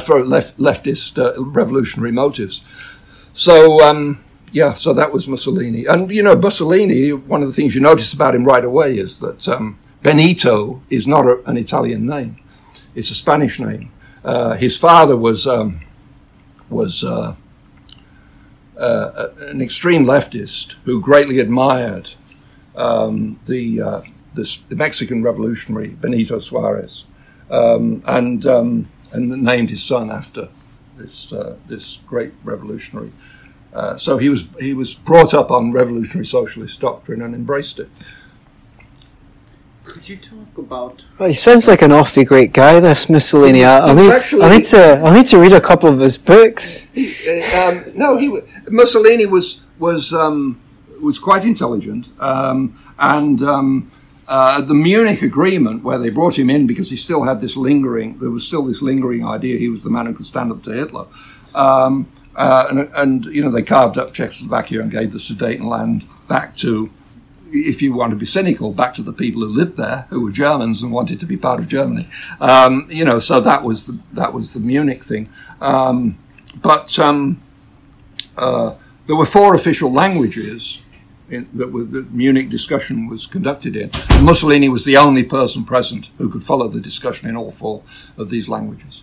[0.00, 2.64] for left, leftist uh, revolutionary motives.
[3.32, 4.18] So, um,
[4.52, 5.86] yeah, so that was Mussolini.
[5.86, 9.20] And, you know, Mussolini, one of the things you notice about him right away is
[9.20, 12.36] that um, Benito is not a, an Italian name;
[12.94, 13.90] it's a Spanish name.
[14.22, 15.80] Uh, his father was um,
[16.70, 17.34] was uh,
[18.78, 22.10] uh, an extreme leftist who greatly admired
[22.76, 24.00] um, the, uh,
[24.34, 27.04] the, the Mexican revolutionary Benito Juarez,
[27.50, 30.50] um, and um, and named his son after
[30.96, 33.10] this uh, this great revolutionary.
[33.74, 37.88] Uh, so he was he was brought up on revolutionary socialist doctrine and embraced it.
[39.96, 41.06] Could you talk about?
[41.18, 42.78] he sounds like an awfully great guy.
[42.80, 43.64] This Mussolini.
[43.64, 45.00] I, will need, actually, I need to.
[45.02, 46.88] I need to read a couple of his books.
[46.92, 50.60] He, uh, um, no, he Mussolini was was um,
[51.00, 53.90] was quite intelligent, um, and um,
[54.28, 58.18] uh, the Munich Agreement, where they brought him in because he still had this lingering.
[58.18, 60.72] There was still this lingering idea he was the man who could stand up to
[60.72, 61.06] Hitler.
[61.54, 66.54] Um, uh, and, and, you know they carved up Czechoslovakia and gave the Sudetenland back
[66.58, 66.90] to
[67.52, 70.30] if you want to be cynical, back to the people who lived there, who were
[70.30, 72.08] Germans and wanted to be part of Germany.
[72.40, 75.28] Um, you know, so that was the that was the Munich thing.
[75.60, 76.18] Um,
[76.60, 77.42] but um,
[78.36, 78.74] uh,
[79.06, 80.82] there were four official languages
[81.30, 83.90] in, that were, the Munich discussion was conducted in.
[84.10, 87.82] And Mussolini was the only person present who could follow the discussion in all four
[88.16, 89.02] of these languages.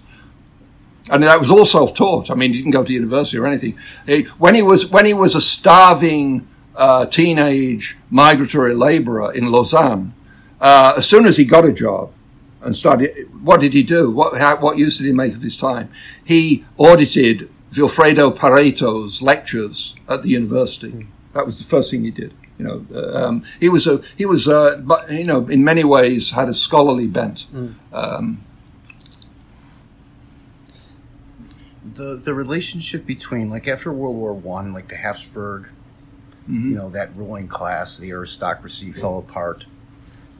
[1.11, 2.31] And that was all self-taught.
[2.31, 3.77] I mean, he didn't go to university or anything.
[4.05, 10.13] He, when he was when he was a starving uh, teenage migratory laborer in Lausanne,
[10.59, 12.11] uh, as soon as he got a job
[12.61, 14.09] and started, what did he do?
[14.09, 15.89] What, how, what use did he make of his time?
[16.23, 20.91] He audited Vilfredo Pareto's lectures at the university.
[20.91, 21.07] Mm.
[21.33, 22.33] That was the first thing he did.
[22.57, 25.83] You know, uh, um, he was a he was uh, but you know in many
[25.83, 27.47] ways had a scholarly bent.
[27.91, 28.43] Um,
[31.83, 35.69] the the relationship between like after World War One, like the Habsburg,
[36.49, 36.69] Mm-hmm.
[36.71, 39.65] you know, that ruling class, the aristocracy fell apart.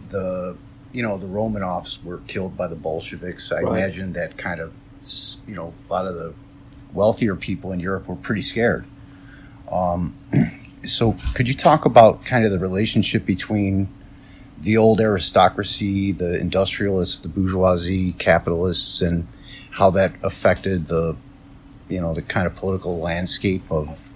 [0.10, 0.58] The
[0.92, 3.52] you know the Romanovs were killed by the Bolsheviks.
[3.52, 3.78] I Right.
[3.80, 4.74] imagine that kind of
[5.48, 6.34] you know a lot of the
[6.94, 8.86] wealthier people in Europe were pretty scared.
[9.72, 10.16] Um,
[10.84, 13.88] so could you talk about kind of the relationship between
[14.60, 19.28] the old aristocracy, the industrialists, the bourgeoisie, capitalists, and
[19.72, 21.16] how that affected the,
[21.90, 24.13] you know, the kind of political landscape of.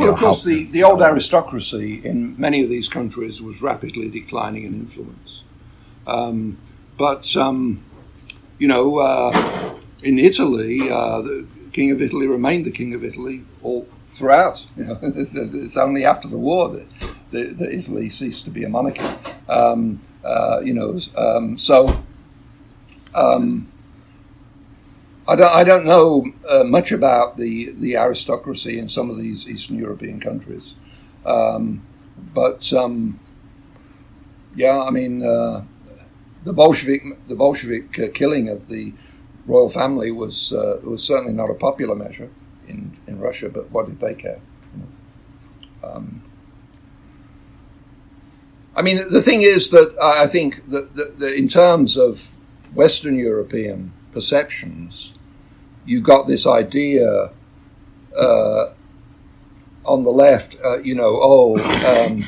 [0.00, 3.62] Well, know, of course, how- the, the old aristocracy in many of these countries was
[3.62, 5.42] rapidly declining in influence.
[6.06, 6.58] Um,
[6.98, 7.82] but, um,
[8.58, 13.44] you know, uh, in Italy, uh, the King of Italy remained the King of Italy
[13.62, 14.66] all throughout.
[14.76, 16.86] You know, it's, it's only after the war that,
[17.30, 19.02] that, that Italy ceased to be a monarchy.
[19.48, 22.02] Um, uh, you know, um, so
[23.14, 23.70] um,
[25.30, 29.48] I don't, I don't know uh, much about the, the aristocracy in some of these
[29.48, 30.74] Eastern European countries.
[31.24, 31.86] Um,
[32.34, 33.20] but um,
[34.56, 35.62] yeah, I mean, uh,
[36.42, 38.92] the Bolshevik the Bolshevik uh, killing of the
[39.46, 42.30] royal family was uh, was certainly not a popular measure
[42.66, 43.48] in, in Russia.
[43.48, 44.40] But what did they care?
[45.84, 46.24] Um,
[48.74, 52.32] I mean, the thing is that I think that, that, that in terms of
[52.74, 55.14] Western European perceptions,
[55.90, 57.32] you got this idea
[58.16, 58.64] uh,
[59.84, 62.24] on the left, uh, you know, oh, um,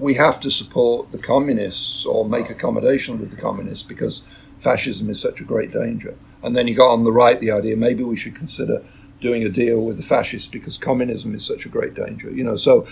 [0.00, 4.22] we have to support the communists or make accommodation with the communists because
[4.58, 6.16] fascism is such a great danger.
[6.42, 8.82] And then you got on the right the idea maybe we should consider
[9.20, 12.28] doing a deal with the fascists because communism is such a great danger.
[12.28, 12.88] You know, so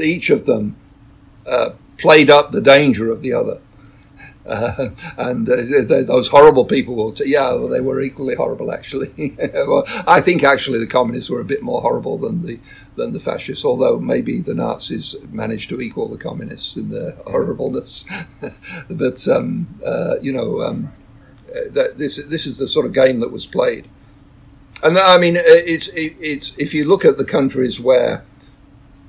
[0.00, 0.74] each of them
[1.46, 3.60] uh, played up the danger of the other.
[4.48, 9.36] Uh, and uh, th- those horrible people will, t- yeah, they were equally horrible actually.
[9.54, 12.58] well, I think actually the communists were a bit more horrible than the
[12.96, 18.06] than the fascists, although maybe the Nazis managed to equal the communists in their horribleness.
[18.90, 20.92] but um, uh, you know, um,
[21.50, 23.88] uh, that this this is the sort of game that was played.
[24.82, 28.24] And I mean, uh, it's it, it's if you look at the countries where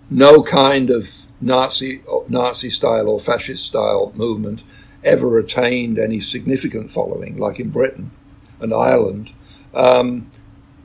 [0.10, 4.64] no kind of Nazi Nazi style or fascist style movement
[5.04, 8.12] ever attained any significant following, like in Britain
[8.60, 9.32] and Ireland,
[9.74, 10.30] um,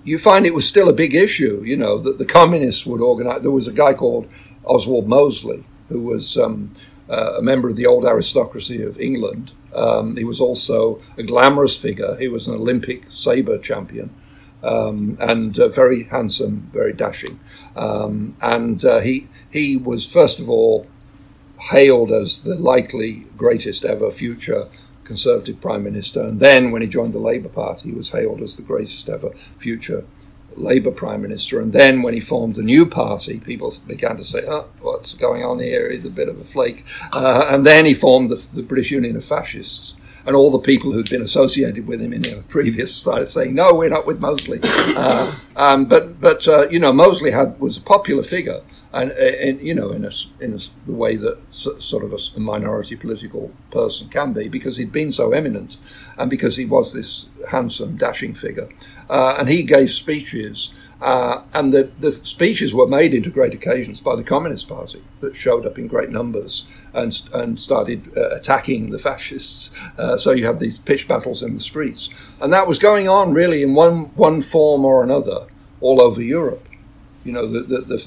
[0.05, 1.63] you find it was still a big issue.
[1.65, 3.43] You know that the communists would organize.
[3.43, 4.29] There was a guy called
[4.65, 6.73] Oswald Mosley who was um,
[7.09, 9.53] uh, a member of the old aristocracy of England.
[9.75, 12.17] Um, he was also a glamorous figure.
[12.17, 14.15] He was an Olympic saber champion.
[14.63, 17.39] Um, and uh, very handsome, very dashing.
[17.77, 20.87] Um, and uh, he he was first of all
[21.71, 24.69] hailed as the likely greatest ever future
[25.05, 26.23] Conservative Prime Minister.
[26.23, 29.31] And then when he joined the Labour Party, he was hailed as the greatest ever
[29.59, 30.05] future
[30.57, 31.61] Labour Prime Minister.
[31.61, 35.45] And then when he formed a new party, people began to say, oh, what's going
[35.45, 35.91] on here?
[35.91, 36.85] He's a bit of a flake.
[37.13, 39.95] Uh, and then he formed the, the British Union of Fascists
[40.27, 43.75] and all the people who'd been associated with him in the previous started saying, "No,
[43.75, 47.81] we're not with Mosley." Uh, um, but but uh, you know, Mosley had was a
[47.81, 50.11] popular figure, and, and you know, in a,
[50.41, 54.49] in a, the way that so, sort of a, a, minority political person can be,
[54.49, 55.77] because he'd been so eminent,
[56.17, 58.69] and because he was this handsome, dashing figure,
[59.11, 60.73] uh, and he gave speeches.
[61.05, 65.37] Uh, and the, the speeches were made into great occasions by the Communist Party that
[65.37, 66.65] showed up in great numbers
[66.95, 69.71] and, and started uh, attacking the fascists.
[69.99, 72.09] Uh, so you had these pitched battles in the streets.
[72.41, 75.47] And that was going on really in one, one form or another
[75.83, 76.67] all over Europe.
[77.23, 78.07] You know, the, the, the,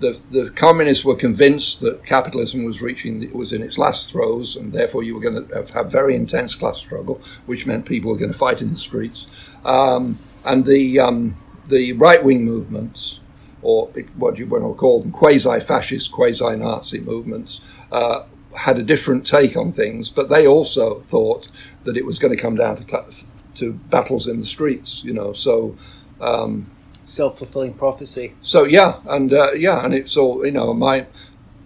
[0.00, 4.72] the, the communists were convinced that capitalism was reaching, was in its last throes, and
[4.72, 8.16] therefore you were going to have, have very intense class struggle, which meant people were
[8.16, 9.26] going to fight in the streets.
[9.66, 11.36] Um, and the, um,
[11.68, 13.20] the right wing movements,
[13.62, 17.60] or what you want to call them, quasi fascist, quasi Nazi movements,
[17.92, 18.24] uh,
[18.56, 21.48] had a different take on things, but they also thought
[21.84, 23.04] that it was going to come down to,
[23.54, 25.32] to battles in the streets, you know.
[25.32, 25.76] So,
[26.20, 26.70] um,
[27.04, 28.34] self fulfilling prophecy.
[28.42, 31.06] So, yeah, and uh, yeah, and it's all, you know, my,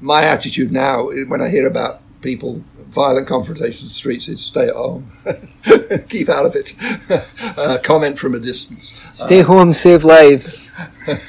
[0.01, 4.69] my attitude now when I hear about people violent confrontations in the streets is stay
[4.69, 5.07] at home,
[6.09, 6.75] keep out of it,
[7.59, 8.93] uh, comment from a distance.
[9.13, 10.71] Stay uh, home, save lives.
[11.07, 11.21] but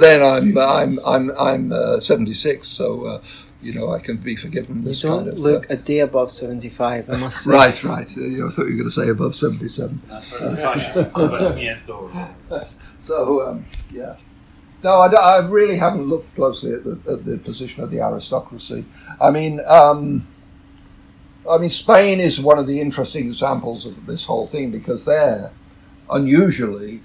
[0.00, 3.22] then I'm I'm I'm I'm uh, 76, so uh,
[3.62, 4.82] you know I can be forgiven.
[4.84, 7.08] This you don't kind of, look a day above 75.
[7.08, 7.52] I must say.
[7.52, 8.08] Right, right.
[8.08, 10.02] I thought you were going to say above 77.
[13.00, 14.16] so um, yeah.
[14.82, 18.84] No, I, I really haven't looked closely at the, at the position of the aristocracy.
[19.20, 20.26] I mean, um,
[21.48, 25.52] I mean, Spain is one of the interesting examples of this whole thing because there,
[26.10, 27.02] unusually,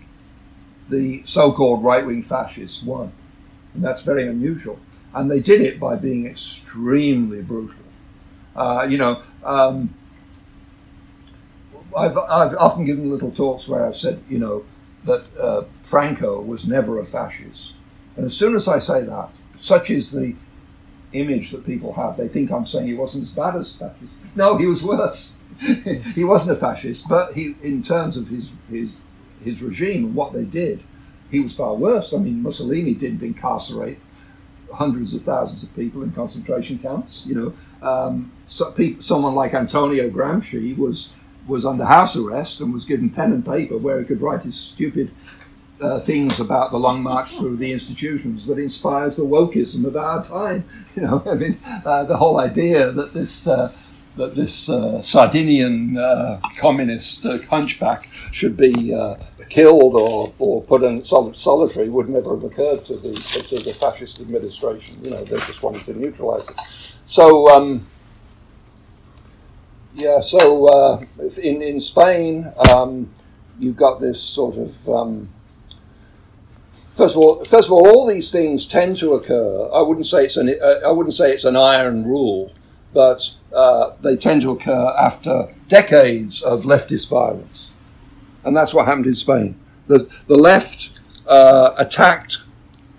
[0.89, 3.11] the so-called right-wing fascists won,
[3.73, 4.79] and that's very unusual.
[5.13, 7.75] And they did it by being extremely brutal.
[8.55, 9.93] Uh, you know, um,
[11.95, 14.65] I've, I've often given little talks where I've said, you know,
[15.07, 17.73] that uh, Franco was never a fascist.
[18.15, 20.35] And as soon as I say that, such is the
[21.13, 24.15] image that people have, they think I'm saying he wasn't as bad as fascist.
[24.35, 25.37] No, he was worse.
[26.15, 28.99] he wasn't a fascist, but he, in terms of his, his,
[29.43, 30.83] his regime and what they did,
[31.31, 32.13] he was far worse.
[32.13, 33.99] I mean, Mussolini didn't incarcerate
[34.73, 37.25] hundreds of thousands of people in concentration camps.
[37.25, 41.09] You know, um, so someone like Antonio Gramsci was
[41.47, 44.59] was under house arrest and was given pen and paper where he could write his
[44.59, 45.11] stupid
[45.79, 50.23] uh, things about the long march through the institutions that inspires the wokeism of our
[50.23, 50.65] time.
[50.95, 53.47] You know, I mean, uh, the whole idea that this.
[53.47, 53.71] Uh,
[54.15, 58.91] that this uh, Sardinian uh, communist uh, hunchback should be
[59.49, 63.73] killed or, or put in sol- solitary would never have occurred to the to the
[63.73, 64.97] fascist administration.
[65.03, 66.59] You know, they just wanted to neutralise it.
[67.05, 67.85] So, um,
[69.97, 70.21] yeah.
[70.21, 71.05] So uh,
[71.41, 73.11] in in Spain, um,
[73.59, 74.89] you've got this sort of.
[74.89, 75.29] Um,
[76.97, 79.69] First of all, first of all, all these things tend to occur.
[79.71, 82.51] I wouldn't say it's an uh, I wouldn't say it's an iron rule,
[82.91, 87.67] but uh, they tend to occur after decades of leftist violence,
[88.43, 89.59] and that's what happened in Spain.
[89.85, 90.89] The the left
[91.27, 92.39] uh, attacked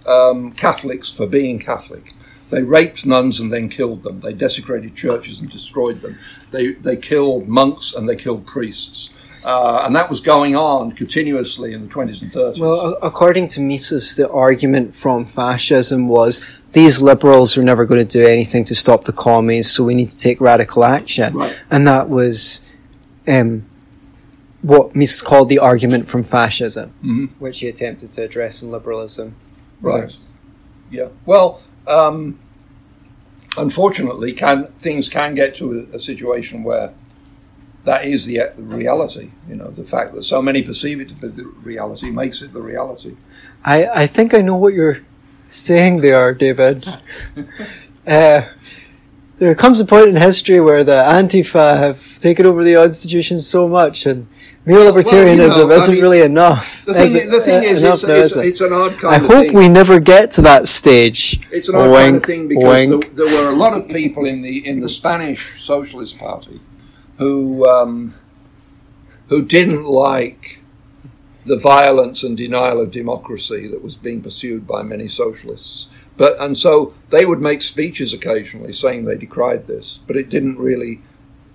[0.07, 2.15] um, Catholics for being Catholic.
[2.51, 4.21] They raped nuns and then killed them.
[4.21, 6.19] They desecrated churches and destroyed them.
[6.51, 9.15] They they killed monks and they killed priests.
[9.45, 12.59] Uh, and that was going on continuously in the 20s and 30s.
[12.59, 16.41] Well, according to Mises, the argument from fascism was
[16.73, 20.11] these liberals are never going to do anything to stop the commies, so we need
[20.11, 21.35] to take radical action.
[21.35, 21.65] Right.
[21.71, 22.63] And that was
[23.29, 23.65] um,
[24.61, 27.31] what Mises called the argument from fascism, Mhm.
[27.39, 29.37] which he attempted to address in liberalism.
[29.81, 30.13] Right.
[30.91, 31.09] Yeah.
[31.25, 32.39] Well, um,
[33.57, 36.93] unfortunately, can things can get to a, a situation where
[37.85, 39.31] that is the, the reality.
[39.49, 42.53] You know, the fact that so many perceive it to be the reality makes it
[42.53, 43.17] the reality.
[43.65, 45.01] I, I think I know what you're
[45.49, 46.87] saying there, David.
[48.07, 48.43] uh,
[49.39, 53.69] there comes a point in history where the Antifa have taken over the institutions so
[53.69, 54.29] much, and
[54.69, 56.85] mere Well, libertarianism you know, isn't mean, really enough.
[56.85, 58.97] The thing, Is it- the thing is, enough it's, now, it's, it's an odd I
[58.97, 59.57] kind of hope thing.
[59.57, 61.41] we never get to that stage.
[61.51, 64.67] It's an odd kind of thing because there were a lot of people in the
[64.67, 66.61] in the Spanish Socialist Party
[67.17, 68.15] who um,
[69.29, 70.61] who didn't like
[71.47, 75.89] the violence and denial of democracy that was being pursued by many socialists.
[76.19, 80.59] But and so they would make speeches occasionally saying they decried this, but it didn't
[80.59, 81.01] really.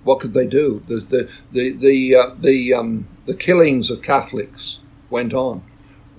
[0.03, 0.83] What could they do?
[0.87, 4.79] The the the the uh, the, um, the killings of Catholics
[5.09, 5.63] went on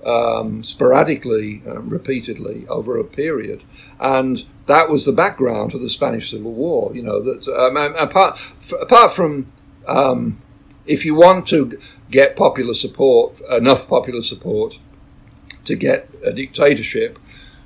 [0.05, 3.63] um, sporadically, uh, repeatedly over a period,
[3.99, 6.91] and that was the background to the Spanish Civil War.
[6.95, 9.51] You know that um, apart f- apart from
[9.87, 10.41] um,
[10.85, 11.79] if you want to
[12.11, 14.79] get popular support, enough popular support
[15.65, 17.17] to get a dictatorship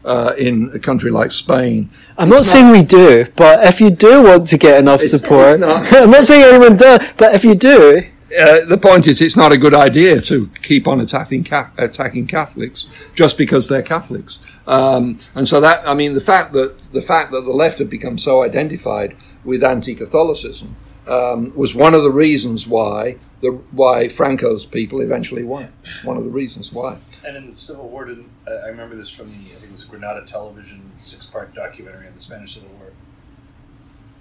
[0.06, 4.24] uh, in a country like Spain, I'm not saying we do, but if you do
[4.24, 7.44] want to get enough It's- support, it's not- I'm not saying anyone does, but if
[7.44, 8.04] you do,
[8.40, 12.28] uh, the point is, it's not a good idea to keep on attacking ca- attacking
[12.28, 12.86] Catholics
[13.16, 14.38] just because they're Catholics.
[14.68, 17.90] Um, and so that, I mean, the fact that the fact that the left had
[17.90, 20.76] become so identified with anti-Catholicism
[21.08, 25.72] um, was one of the reasons why the why Franco's people eventually won.
[25.84, 26.98] It's one of the reasons why.
[27.26, 29.72] And in the Civil War, didn't I I remember this from the I think it
[29.72, 32.92] was Granada Television six-part documentary on the Spanish Civil War.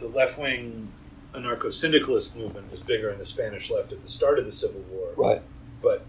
[0.01, 0.89] The left-wing
[1.35, 5.09] anarcho-syndicalist movement was bigger in the Spanish left at the start of the Civil War,
[5.17, 5.43] Right.
[5.83, 6.05] but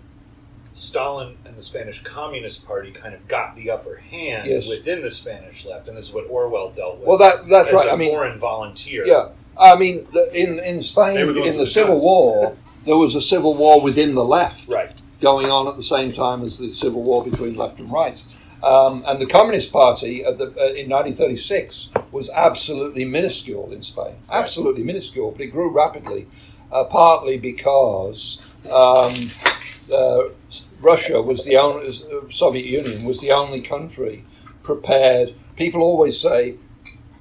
[0.72, 4.68] Stalin and the Spanish Communist Party kind of got the upper hand Yes.
[4.70, 7.07] within the Spanish left, and this is what Orwell dealt with.
[7.07, 7.88] Well, that that's as right.
[7.88, 9.05] a I mean, foreign volunteer.
[9.05, 11.99] Yeah, I mean, in in Spain, They were the ones in the Civil.
[11.99, 12.55] War,
[12.86, 14.67] there was a civil war within the left.
[14.67, 14.93] right.
[15.21, 18.23] going on at the same time as the civil war between left and right.
[18.61, 24.15] Um, and the Communist Party at the, uh, in 1936 was absolutely minuscule in Spain,
[24.30, 26.27] absolutely minuscule, but it grew rapidly,
[26.71, 29.13] uh, partly because um,
[29.93, 30.23] uh,
[30.82, 34.25] Russia was the only, uh, Soviet Union was the only country
[34.63, 35.34] prepared.
[35.55, 36.55] People always say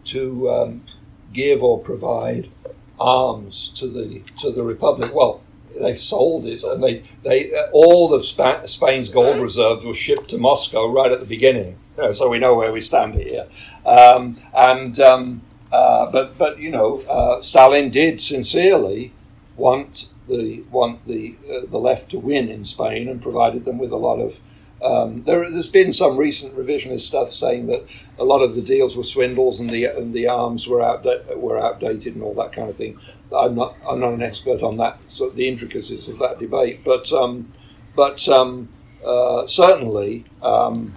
[0.05, 0.85] to um,
[1.33, 2.51] give or provide
[2.99, 5.15] arms to the to the republic.
[5.15, 5.41] Well,
[5.81, 10.31] they sold it, and they they uh, all of Spa- Spain's gold reserves were shipped
[10.31, 11.79] to Moscow right at the beginning.
[11.97, 13.47] You know, so we know where we stand here.
[13.85, 19.13] Um, and um, uh, but but you know, uh, Stalin did sincerely
[19.57, 23.93] want the want the uh, the left to win in Spain, and provided them with
[23.93, 24.39] a lot of.
[24.81, 27.85] Um, there, has been some recent revisionist stuff saying that
[28.17, 31.59] a lot of the deals were swindles and the and the arms were outda- were
[31.59, 32.97] outdated and all that kind of thing.
[33.37, 37.13] I'm not I'm not an expert on that so the intricacies of that debate, but
[37.13, 37.53] um,
[37.95, 38.69] but um,
[39.05, 40.97] uh, certainly um,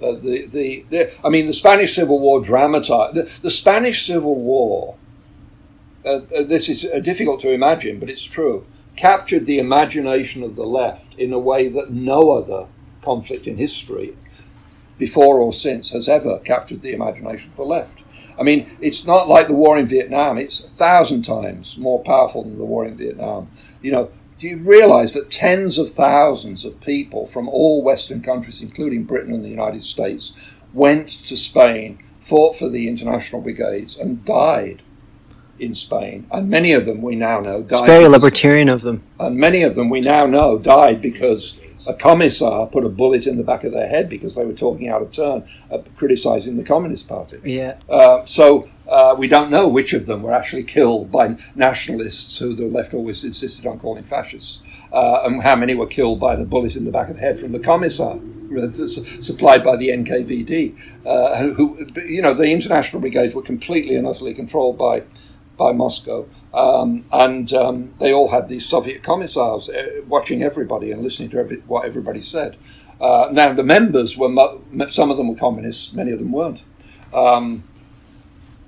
[0.00, 4.36] uh, the, the, the I mean the Spanish Civil War dramatized the, the Spanish Civil
[4.36, 4.96] War.
[6.04, 8.66] Uh, uh, this is uh, difficult to imagine, but it's true.
[8.94, 12.66] Captured the imagination of the left in a way that no other
[13.02, 14.14] conflict in history,
[14.98, 18.03] before or since, has ever captured the imagination of the left.
[18.38, 20.38] I mean, it's not like the war in Vietnam.
[20.38, 23.50] It's a thousand times more powerful than the war in Vietnam.
[23.80, 28.60] You know, do you realize that tens of thousands of people from all Western countries,
[28.60, 30.32] including Britain and the United States,
[30.72, 34.82] went to Spain, fought for the international brigades, and died
[35.58, 36.26] in Spain?
[36.32, 37.78] And many of them we now know died.
[37.78, 39.02] It's very libertarian of them.
[39.20, 43.36] and many of them we now know died because a commissar put a bullet in
[43.36, 46.64] the back of their head because they were talking out of turn, uh, criticizing the
[46.64, 47.40] Communist Party.
[47.44, 47.76] Yeah.
[47.88, 52.54] Uh, so uh, we don't know which of them were actually killed by nationalists who
[52.54, 54.60] the left always insisted on calling fascists,
[54.92, 57.38] uh, and how many were killed by the bullet in the back of the head
[57.38, 58.18] from the commissar
[59.20, 60.76] supplied by the NKVD,
[61.06, 65.02] uh, who, you know, the international brigades were completely and utterly controlled by
[65.56, 71.02] by Moscow, um, and um, they all had these Soviet commissars uh, watching everybody and
[71.02, 72.56] listening to every, what everybody said.
[73.00, 76.64] Uh, now the members were mo- some of them were communists, many of them weren't.
[77.12, 77.64] Um,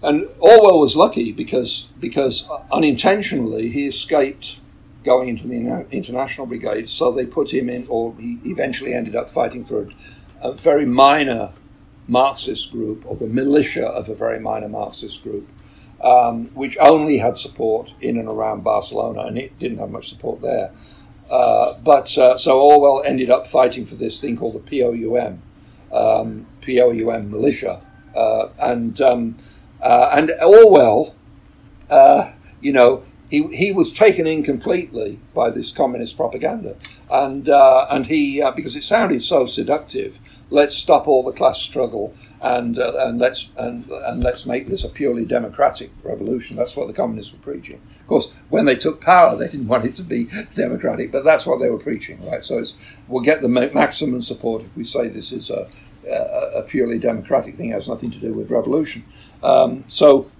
[0.02, 4.58] and Orwell was lucky because because unintentionally he escaped
[5.04, 6.88] going into the international brigade.
[6.88, 10.84] So they put him in, or he eventually ended up fighting for a, a very
[10.84, 11.52] minor
[12.08, 15.48] Marxist group, or the militia of a very minor Marxist group,
[16.06, 20.40] um, which only had support in and around Barcelona, and it didn't have much support
[20.40, 20.70] there.
[21.28, 25.42] Uh, but uh, so Orwell ended up fighting for this thing called the POUM,
[25.90, 27.84] um, POUM militia,
[28.14, 29.36] uh, and um,
[29.82, 31.16] uh, and Orwell,
[31.90, 32.30] uh,
[32.60, 36.76] you know, he he was taken in completely by this communist propaganda,
[37.10, 40.20] and uh, and he because it sounded so seductive.
[40.50, 42.14] Let's stop all the class struggle
[42.46, 46.56] and uh, and let's and and let's make this a purely democratic revolution.
[46.56, 47.80] That's what the communists were preaching.
[48.00, 51.44] Of course, when they took power, they didn't want it to be democratic, but that's
[51.44, 52.44] what they were preaching, right?
[52.44, 52.62] So
[53.08, 55.68] we'll get the maximum support if we say this is a,
[56.08, 57.70] a, a purely democratic thing.
[57.70, 59.02] It has nothing to do with revolution.
[59.42, 60.30] Um, so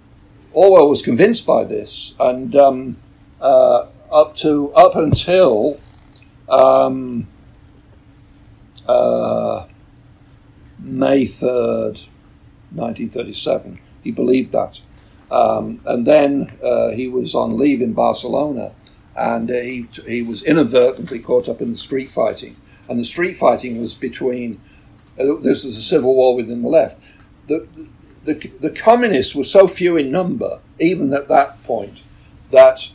[0.53, 2.97] Orwell was convinced by this, and um,
[3.41, 5.77] uh, up to up until
[6.47, 7.27] um,
[8.87, 9.65] uh,
[10.87, 12.01] May third,
[12.71, 14.81] nineteen thirty-seven, he believed that,
[15.29, 18.71] um, and then uh, he was on leave in Barcelona,
[19.15, 22.55] and uh, he he was inadvertently caught up in the street fighting,
[22.87, 24.61] and the street fighting was between.
[25.19, 26.95] Uh, this was a civil war within the left.
[27.47, 27.67] The,
[28.23, 32.03] the, the communists were so few in number, even at that point,
[32.51, 32.91] that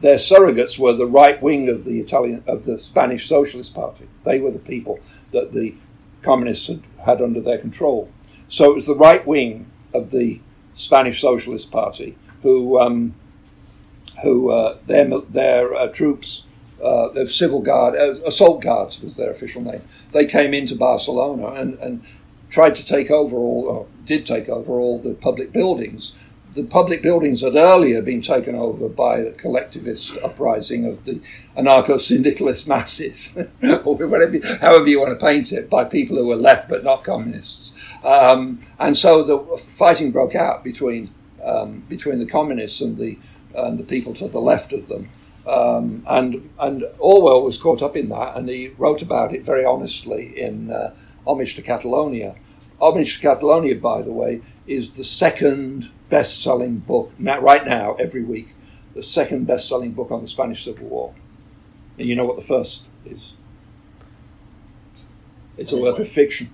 [0.00, 4.08] their surrogates were the right wing of the Italian of the Spanish Socialist Party.
[4.24, 4.98] They were the people
[5.32, 5.74] that the
[6.22, 8.08] communists had, had under their control.
[8.48, 10.40] So it was the right wing of the
[10.74, 13.14] Spanish Socialist Party who um,
[14.22, 16.44] who uh, their their uh, troops.
[16.82, 19.82] Uh, the civil guard, uh, assault guards was their official name.
[20.10, 22.02] They came into Barcelona and, and
[22.50, 26.16] tried to take over all, or did take over all the public buildings.
[26.54, 31.20] The public buildings had earlier been taken over by the collectivist uprising of the
[31.56, 36.68] anarcho-syndicalist masses, or whatever, however you want to paint it, by people who were left
[36.68, 37.72] but not communists.
[38.04, 41.10] Um, and so the fighting broke out between
[41.42, 43.18] um, between the communists and the
[43.54, 45.08] and the people to the left of them.
[45.46, 49.64] Um, and and Orwell was caught up in that, and he wrote about it very
[49.64, 50.94] honestly in uh,
[51.26, 52.36] Homage to Catalonia.
[52.80, 58.22] Homage to Catalonia, by the way, is the second best-selling book now, right now every
[58.22, 58.54] week.
[58.94, 61.14] The second best-selling book on the Spanish Civil War.
[61.98, 63.32] And you know what the first is?
[65.56, 66.50] It's a work of fiction.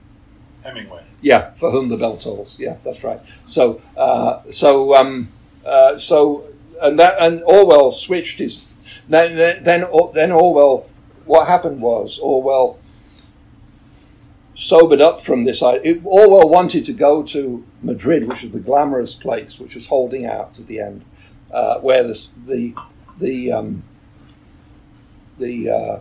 [0.62, 1.02] Hemingway.
[1.20, 2.60] Yeah, for whom the bell tolls.
[2.60, 3.20] Yeah, that's right.
[3.46, 5.28] So, uh, so, um,
[5.66, 6.44] uh, so,
[6.80, 8.64] and that, and Orwell switched his.
[9.08, 9.84] Then, then, then,
[10.14, 10.88] then Orwell.
[11.24, 12.78] What happened was Orwell
[14.58, 15.62] sobered up from this.
[15.62, 20.52] Orwell wanted to go to Madrid, which was the glamorous place, which was holding out
[20.54, 21.04] to the end,
[21.50, 22.74] uh, where the the
[23.18, 23.82] the, um,
[25.38, 26.00] the uh,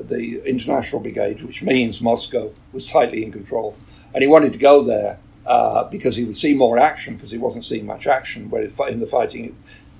[0.00, 3.76] the international brigade, which means Moscow, was tightly in control,
[4.12, 7.38] and he wanted to go there uh, because he would see more action because he
[7.38, 9.56] wasn't seeing much action in the fighting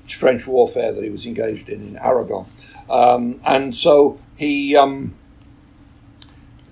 [0.06, 2.44] trench warfare that he was engaged in in Aragon,
[2.90, 4.76] um, and so he.
[4.76, 5.14] Um,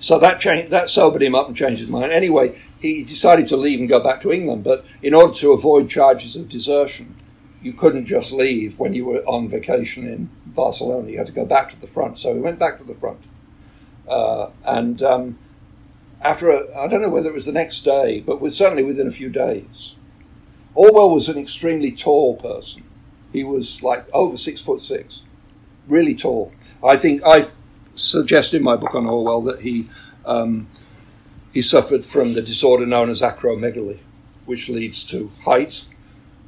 [0.03, 2.11] so that changed, that sobered him up and changed his mind.
[2.11, 5.89] Anyway, he decided to leave and go back to England, but in order to avoid
[5.89, 7.15] charges of desertion,
[7.63, 11.09] you couldn't just leave when you were on vacation in Barcelona.
[11.09, 12.19] You had to go back to the front.
[12.19, 13.21] So he went back to the front.
[14.09, 15.39] Uh, and um,
[16.21, 19.13] after, I don't know whether it was the next day, but was certainly within a
[19.13, 19.95] few days,
[20.75, 22.83] Orwell was an extremely tall person.
[23.33, 25.23] He was like over six foot six,
[25.87, 26.53] really tall.
[26.83, 27.47] I think I
[27.95, 29.89] suggest in my book on Orwell that he
[30.25, 30.69] um,
[31.53, 33.99] he suffered from the disorder known as acromegaly,
[34.47, 35.85] which leads to height,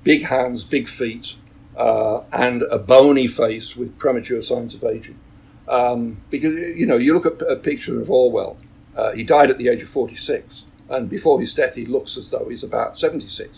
[0.02, 1.36] big hands, big feet,
[1.76, 5.18] uh, and a bony face with premature signs of aging.
[5.68, 8.56] Um, because, you know, you look at a picture of Orwell,
[8.96, 12.30] uh, he died at the age of 46, and before his death, he looks as
[12.30, 13.50] though he's about 76.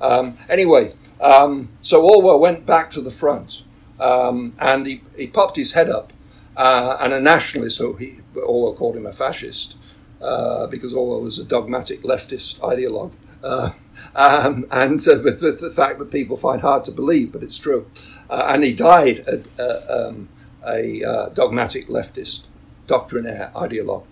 [0.00, 3.64] Um, anyway, um, so Orwell went back to the front,
[3.98, 6.12] um, and he, he popped his head up,
[6.56, 9.76] uh, and a nationalist, so he, Orwell called him a fascist,
[10.20, 13.12] uh, because Orwell was a dogmatic leftist ideologue.
[13.42, 13.70] Uh,
[14.14, 17.56] um, and uh, with, with, the fact that people find hard to believe, but it's
[17.56, 17.90] true.
[18.28, 20.28] Uh, and he died a, um,
[20.66, 22.44] a uh, dogmatic leftist
[22.86, 24.04] doctrinaire ideologue.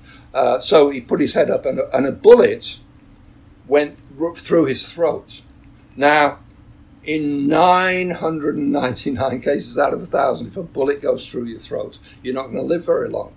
[0.62, 2.78] So he put his head up, and, and a bullet
[3.66, 3.98] went
[4.38, 5.42] through his throat.
[5.94, 6.38] Now,
[7.08, 12.34] in 999 cases out of a thousand, if a bullet goes through your throat, you're
[12.34, 13.32] not going to live very long.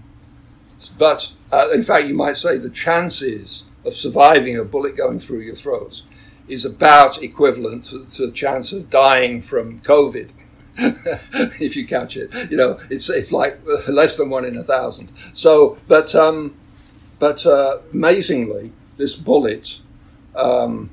[0.98, 5.40] But uh, in fact, you might say the chances of surviving a bullet going through
[5.40, 6.02] your throat
[6.50, 10.32] is about equivalent to, to the chance of dying from COVID.
[10.78, 15.12] if you catch it, you know it's it's like less than one in a thousand.
[15.34, 16.56] So, but um,
[17.20, 19.80] but uh, amazingly, this bullet
[20.34, 20.90] um,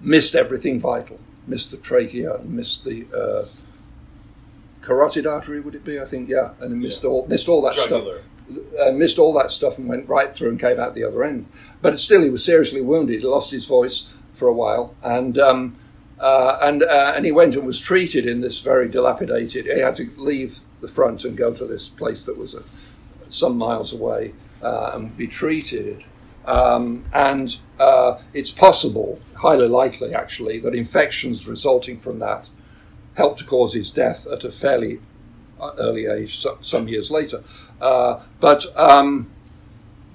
[0.00, 1.18] missed everything vital.
[1.50, 3.48] Missed the trachea, missed the uh,
[4.82, 5.60] carotid artery.
[5.60, 6.00] Would it be?
[6.00, 7.10] I think yeah, and missed yeah.
[7.10, 8.18] all missed all that Jugular.
[8.18, 8.26] stuff
[8.80, 11.46] uh, missed all that stuff and went right through and came out the other end.
[11.82, 13.20] But still, he was seriously wounded.
[13.20, 15.76] He lost his voice for a while, and um,
[16.18, 19.66] uh, and uh, and he went and was treated in this very dilapidated.
[19.66, 22.62] He had to leave the front and go to this place that was a,
[23.28, 24.32] some miles away
[24.62, 26.04] uh, and be treated.
[26.46, 32.48] Um, and uh, it's possible, highly likely actually, that infections resulting from that
[33.14, 35.00] helped to cause his death at a fairly
[35.78, 37.42] early age, so, some years later.
[37.80, 39.30] Uh, but um,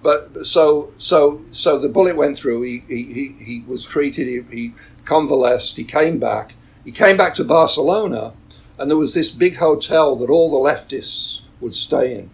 [0.01, 2.61] but so so so the bullet went through.
[2.63, 4.27] He he, he was treated.
[4.27, 4.73] He, he
[5.03, 5.77] convalesced.
[5.77, 6.55] He came back.
[6.83, 8.33] He came back to Barcelona,
[8.77, 12.29] and there was this big hotel that all the leftists would stay in.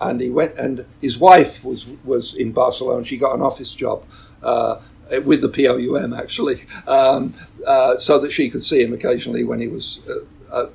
[0.00, 3.04] And he went, and his wife was was in Barcelona.
[3.04, 4.04] She got an office job.
[4.42, 4.80] Uh,
[5.22, 7.34] with the POUM actually, um,
[7.66, 10.70] uh, so that she could see him occasionally when he was uh, uh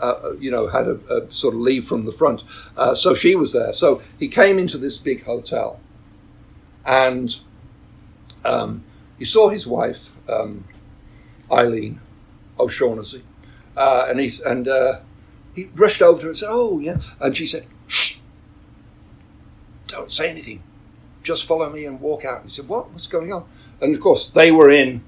[0.00, 2.44] uh, you know, had a, a, sort of leave from the front.
[2.76, 3.72] Uh, so she was there.
[3.72, 5.80] So he came into this big hotel,
[6.84, 7.38] and
[8.44, 8.84] um,
[9.18, 10.64] he saw his wife, um,
[11.50, 12.00] Eileen
[12.58, 13.22] O'Shaughnessy,
[13.76, 15.00] uh, and he and uh,
[15.54, 18.17] he rushed over to her and said, "Oh, yeah," and she said, Shh,
[19.88, 20.62] "Don't say anything,
[21.22, 22.90] just follow me and walk out." He said, "What?
[22.92, 23.44] What's going on?"
[23.80, 25.02] And of course, they were in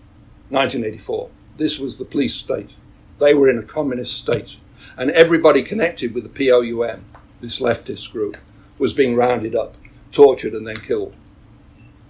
[0.48, 1.30] 1984.
[1.56, 2.70] This was the police state.
[3.18, 4.56] They were in a communist state
[4.96, 7.04] and everybody connected with the POUM,
[7.40, 8.36] this leftist group,
[8.78, 9.74] was being rounded up,
[10.12, 11.14] tortured, and then killed.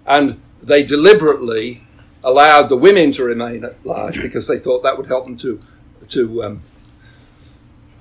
[0.06, 1.84] And they deliberately
[2.22, 5.60] allowed the women to remain at large because they thought that would help them to
[6.08, 6.60] to um,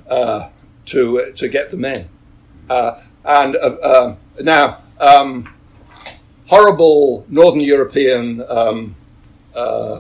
[0.08, 0.50] uh,
[0.86, 2.10] to uh, to get the men.
[2.70, 5.54] Uh, and uh, um, now, um,
[6.48, 8.96] horrible Northern European um,
[9.56, 10.00] uh,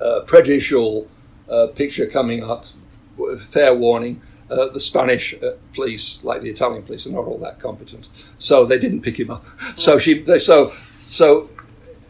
[0.00, 1.08] uh, prejudicial
[1.74, 2.66] picture coming up
[3.38, 4.20] fair warning,
[4.50, 8.08] uh, the Spanish uh, police, like the Italian police, are not all that competent,
[8.38, 9.44] so they didn't pick him up.
[9.76, 11.50] So she, they, so, so,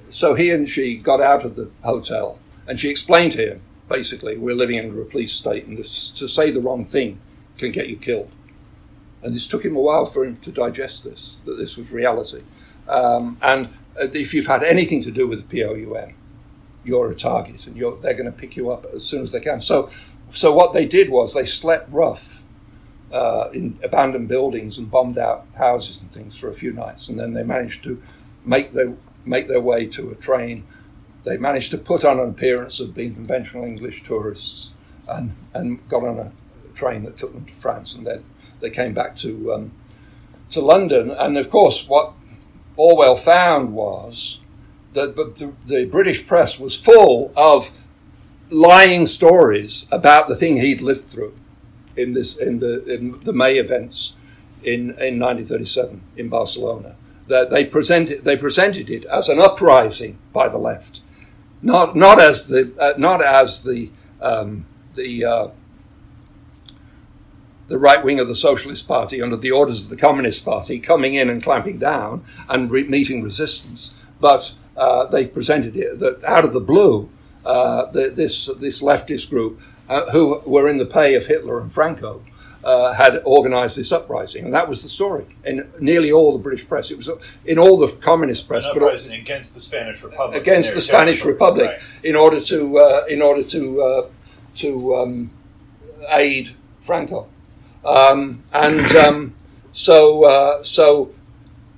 [0.09, 4.37] so he and she got out of the hotel, and she explained to him, basically,
[4.37, 7.19] we're living under a police state, and to say the wrong thing
[7.57, 8.31] can get you killed.
[9.23, 12.43] And this took him a while for him to digest this, that this was reality.
[12.89, 16.15] Um, and if you've had anything to do with the POUM,
[16.85, 19.61] you're a target, and they're going to pick you up as soon as they can.
[19.61, 19.91] So
[20.33, 22.43] so what they did was they slept rough
[23.13, 27.19] uh, in abandoned buildings and bombed out houses and things for a few nights, and
[27.19, 28.03] then they managed to
[28.45, 28.95] make their
[29.25, 30.65] make their way to a train.
[31.25, 34.71] They managed to put on an appearance of being conventional English tourists
[35.09, 36.33] and, and got on a
[36.75, 38.25] train that took them to France, and then
[38.61, 39.73] they came back to um,
[40.51, 41.11] to London.
[41.11, 42.13] And of course, what
[42.77, 44.41] Orwell found was
[44.93, 47.71] that the, the British press was full of
[48.51, 51.35] lying stories about the thing he'd lived through
[51.97, 54.15] in this in the in the May events
[54.63, 56.97] in in 1937 in Barcelona.
[57.29, 61.01] That they presented they presented it as an uprising by the left,
[61.61, 63.91] not not as the uh, not as the
[64.21, 65.49] um, the uh,
[67.69, 71.15] the right wing of the Socialist Party under the orders of the Communist Party coming
[71.15, 76.45] in and clamping down and re- meeting resistance, but uh, they presented it that out
[76.45, 77.09] of the blue,
[77.45, 81.73] uh, the, this this leftist group uh, who were in the pay of Hitler and
[81.73, 82.23] Franco
[82.65, 86.69] uh, had organised this uprising, and that was the story in nearly all the British
[86.69, 86.91] press.
[86.91, 87.09] It was
[87.45, 90.41] in all the communist press, An but uprising against the Spanish Republic.
[90.41, 91.25] against the Spanish.
[91.25, 91.81] Republic Right.
[92.05, 94.07] in order to uh, in order to uh,
[94.57, 95.31] to um,
[96.11, 96.51] aid
[96.81, 97.29] Franco,
[97.87, 99.35] um, and um,
[99.73, 101.15] so uh, so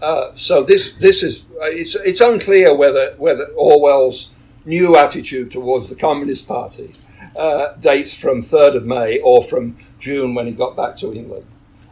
[0.00, 4.30] uh, so this this is uh, it's it's unclear whether whether Orwell's
[4.64, 6.92] new attitude towards the Communist Party
[7.36, 11.46] uh, dates from third of May or from June when he got back to England.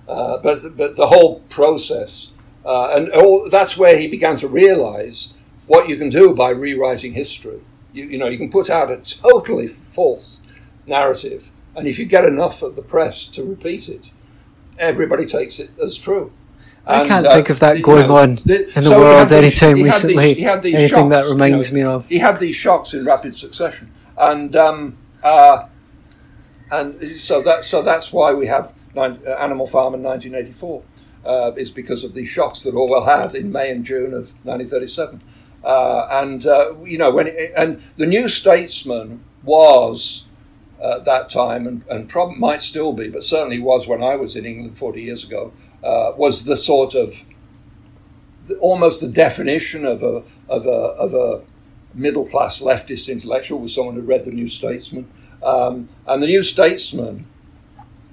[0.08, 2.30] Uh, but but the whole process
[2.66, 5.34] uh, and all, that's where he began to realise
[5.68, 7.60] what you can do by rewriting history.
[7.92, 10.40] You, you know, you can put out a totally false
[10.84, 14.10] narrative, and if you get enough of the press to repeat it,
[14.78, 16.32] everybody takes it as true.
[16.88, 19.38] I can't uh, think of that you going know, on in the so world these-
[19.62, 20.34] anytime these- recently.
[20.34, 21.76] he had these Anything that shocks, you reminds know.
[21.78, 22.08] me of.
[22.08, 25.66] He had these shocks in rapid succession, and um, uh,
[26.70, 30.82] and so that so that's why we have nine, uh, Animal Farm in 1984.
[31.24, 35.20] Uh, is because of these shocks that Orwell had in May and June of 1937,
[35.64, 40.25] uh, and uh, you know when it, and the New Statesman was
[40.94, 44.36] at that time and, and prob- might still be, but certainly was when I was
[44.36, 47.24] in England 40 years ago, uh, was the sort of
[48.60, 51.42] almost the definition of a of a of a
[51.94, 55.10] middle class leftist intellectual was someone who read the New Statesman,
[55.42, 57.26] um, and the New Statesman.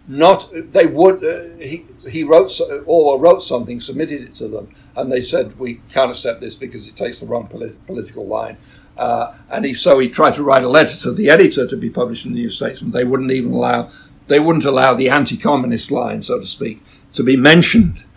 [0.06, 5.10] Not they would uh, he he wrote or wrote something submitted it to them and
[5.10, 8.58] they said we can't accept this because it takes the wrong polit- political line
[8.98, 11.90] uh, and he so he tried to write a letter to the editor to be
[11.90, 12.92] published in the New Statesman.
[12.92, 13.90] They wouldn't even allow
[14.28, 16.82] they wouldn't allow the anti-communist line so to speak
[17.14, 18.06] to be mentioned.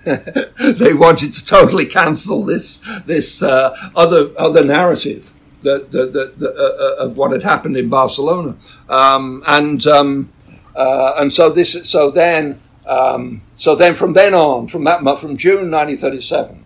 [0.59, 6.55] They wanted to totally cancel this this uh, other other narrative that, that, that, that,
[6.57, 8.57] uh, of what had happened in Barcelona,
[8.89, 10.33] um, and um,
[10.77, 15.37] uh, and so this so then um, so then from then on from that from
[15.37, 16.65] June 1937,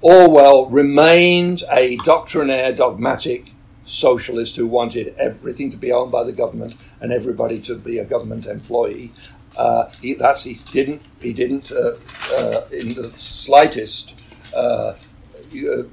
[0.00, 3.52] Orwell remained a doctrinaire, dogmatic
[3.84, 8.04] socialist who wanted everything to be owned by the government and everybody to be a
[8.04, 9.12] government employee.
[9.56, 11.92] Uh, he, that's he didn't he didn't uh,
[12.34, 14.12] uh, in the slightest
[14.54, 14.92] uh,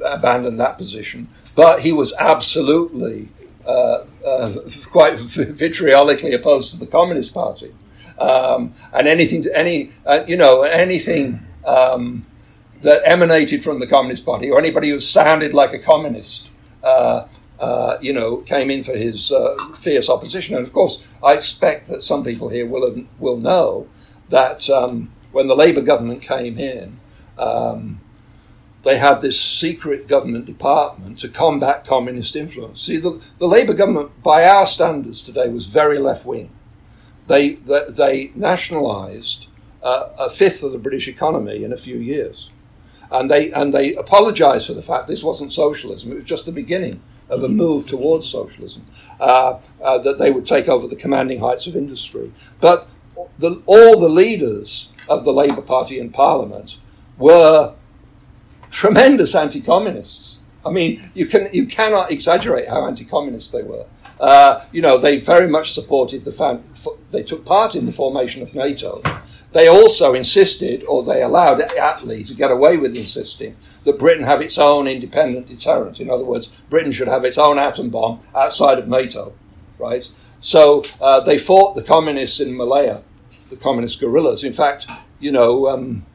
[0.05, 3.29] abandon that position, but he was absolutely
[3.65, 4.53] uh, uh,
[4.91, 7.73] quite vitriolically opposed to the Communist Party,
[8.19, 9.91] um, and anything to any
[10.27, 12.25] you know anything um,
[12.83, 16.49] that emanated from the Communist Party or anybody who sounded like a communist.
[16.83, 17.27] Uh,
[17.59, 21.87] uh, you know, came in for his uh, fierce opposition, and of course, I expect
[21.87, 23.87] that some people here will have, will know
[24.27, 26.99] that um, when the Labour government came in,
[27.37, 28.01] um,
[28.83, 32.81] they had this secret government department to combat communist influence.
[32.81, 36.51] See, the, the Labour government, by our standards today, was very left wing.
[37.27, 39.47] They, they, they nationalised
[39.81, 42.51] uh, a fifth of the British economy in a few years.
[43.13, 46.51] And they, and they apologised for the fact this wasn't socialism, it was just the
[46.51, 46.99] beginning
[47.29, 48.85] of a move towards socialism,
[49.19, 52.31] uh, uh, that they would take over the commanding heights of industry.
[52.59, 52.87] But
[53.37, 56.79] the, all the leaders of the Labour Party in Parliament
[57.17, 57.75] were
[58.71, 60.39] tremendous anti-communists.
[60.65, 63.85] I mean, you can you cannot exaggerate how anti-communist they were.
[64.19, 67.91] Uh, you know, they very much supported the fam- f- they took part in the
[67.91, 69.01] formation of NATO.
[69.53, 74.41] They also insisted, or they allowed Attlee to get away with insisting, that Britain have
[74.41, 75.99] its own independent deterrent.
[75.99, 79.33] In other words, Britain should have its own atom bomb outside of NATO,
[79.77, 80.11] right?
[80.39, 83.01] So uh, they fought the communists in Malaya,
[83.49, 84.43] the communist guerrillas.
[84.43, 84.87] In fact,
[85.19, 86.05] you know, um,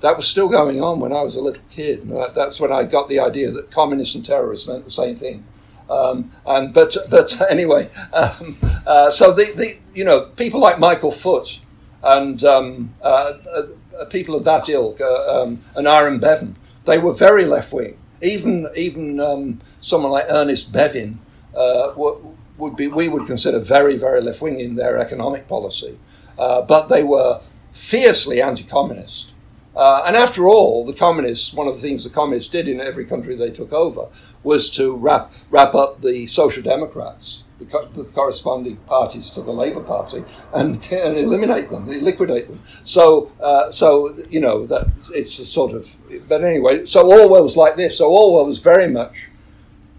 [0.00, 2.10] that was still going on when I was a little kid.
[2.34, 5.44] That's when I got the idea that communists and terrorists meant the same thing.
[5.88, 11.10] Um, and but but anyway, um, uh, so the, the you know people like Michael
[11.10, 11.58] Foot
[12.02, 17.14] and um, uh, uh, people of that ilk uh, um, and Aneurin Bevan, they were
[17.14, 17.98] very left wing.
[18.22, 21.18] Even even um, someone like Ernest Bevin
[21.54, 25.98] uh, would, be we would consider very very left wing in their economic policy.
[26.36, 27.40] but they were
[27.72, 29.32] fiercely anti-communist.
[29.74, 33.04] Uh, and after all, the communists, one of the things the communists did in every
[33.04, 34.08] country they took over
[34.42, 39.52] was to wrap, wrap up the social democrats, the, co- the corresponding parties to the
[39.52, 42.60] Labour Party, and, and eliminate them, liquidate them.
[42.82, 45.94] So, uh, so you know, that it's a sort of.
[46.26, 47.98] But anyway, so Orwell was like this.
[47.98, 49.28] So Orwell was very much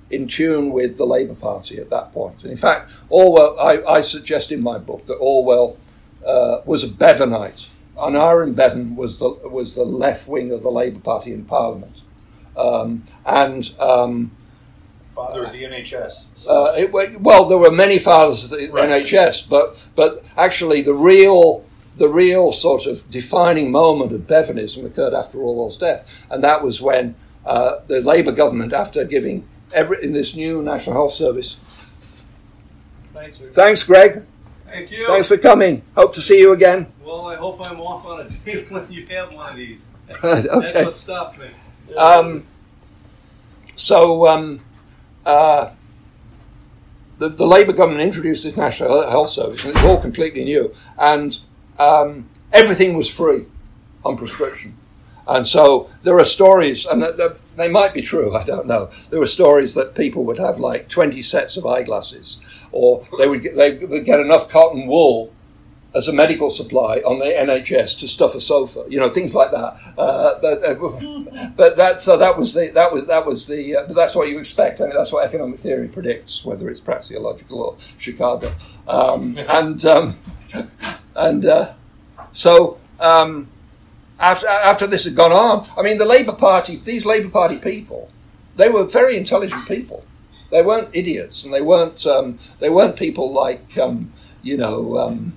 [0.10, 2.44] in tune with the Labour Party at that point.
[2.44, 5.78] And in fact, Orwell, I, I suggest in my book that Orwell
[6.26, 10.72] uh, was a Bevanite and Aneurin Bevan was the was the left wing of the
[10.72, 12.02] Labour Party in Parliament,
[12.58, 14.32] um, and um,
[15.16, 16.48] Father of the NHS.
[16.48, 16.92] uh, it,
[17.22, 18.90] well, there were many fathers of the Right.
[18.90, 21.66] NHS, but but actually the real
[21.98, 26.82] the real sort of defining moment of Bevanism occurred after Orwell's death, and that was
[26.82, 31.58] when uh, the Labour government, after giving every in this new National Health Service.
[33.14, 33.50] Thanks, sir.
[33.52, 34.24] Thanks, Greg.
[34.66, 35.06] Thank you.
[35.08, 35.82] Thanks for coming.
[35.96, 36.88] Hope to see you again.
[37.04, 39.90] Well, I hope I'm off on a date when you have one of these.
[40.22, 40.48] That's
[40.86, 41.48] what stopped me.
[41.98, 42.48] Um,
[43.76, 44.62] so um,
[45.26, 45.72] uh,
[47.18, 51.40] the, the Labour government introduced this National Health Service, and it's all completely new, and
[51.78, 53.46] um, everything was free
[54.04, 54.76] on prescription.
[55.28, 58.90] And so there are stories, and th- th- they might be true, I don't know.
[59.10, 62.40] There were stories that people would have like 20 sets of eyeglasses,
[62.72, 65.32] or they would get, they would get enough cotton wool
[65.94, 69.52] as a medical supply on the NHS to stuff a sofa, you know, things like
[69.52, 69.78] that.
[69.98, 73.84] Uh, but, uh, but that so that was the that was that was the uh,
[73.88, 74.82] but that's what you expect.
[74.82, 78.54] I mean, that's what economic theory predicts, whether it's praxeological or Chicago,
[78.88, 80.18] um, and um,
[81.16, 81.74] and uh,
[82.32, 82.78] so.
[83.00, 83.50] Um,
[84.20, 88.12] after, after this had gone on, I mean, the Labour Party, these Labour Party people,
[88.56, 90.06] they were very intelligent people.
[90.52, 94.14] They weren't idiots, and they weren't um, they weren't people like um,
[94.44, 95.34] you know um,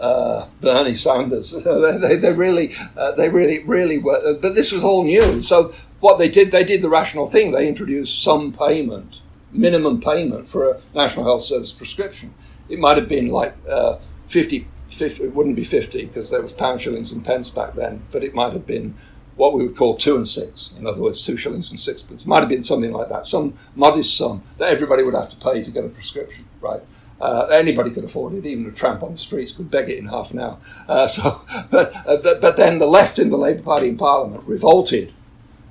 [0.00, 1.52] uh, Bernie Sanders.
[1.64, 4.38] they, they, really uh, they really really were.
[4.40, 5.42] But this was all new.
[5.42, 7.52] So what they did, they did the rational thing.
[7.52, 9.20] They introduced some payment,
[9.52, 12.34] minimum payment for a National Health Service prescription.
[12.68, 13.98] It might have been like uh,
[14.28, 18.02] 50, 50, It wouldn't be fifty because there was pound shillings and pence back then.
[18.10, 18.94] But it might have been
[19.36, 20.72] what we would call two and six.
[20.78, 22.26] In other words, two shillings and sixpence.
[22.26, 25.62] Might have been something like that, some modest sum that everybody would have to pay
[25.62, 26.82] to get a prescription, right?
[27.20, 30.06] Uh, anybody could afford it, even a tramp on the streets could beg it in
[30.06, 30.58] half an hour.
[30.88, 34.42] Uh, so, but, uh, but, but then the left in the Labour Party in Parliament
[34.46, 35.12] revolted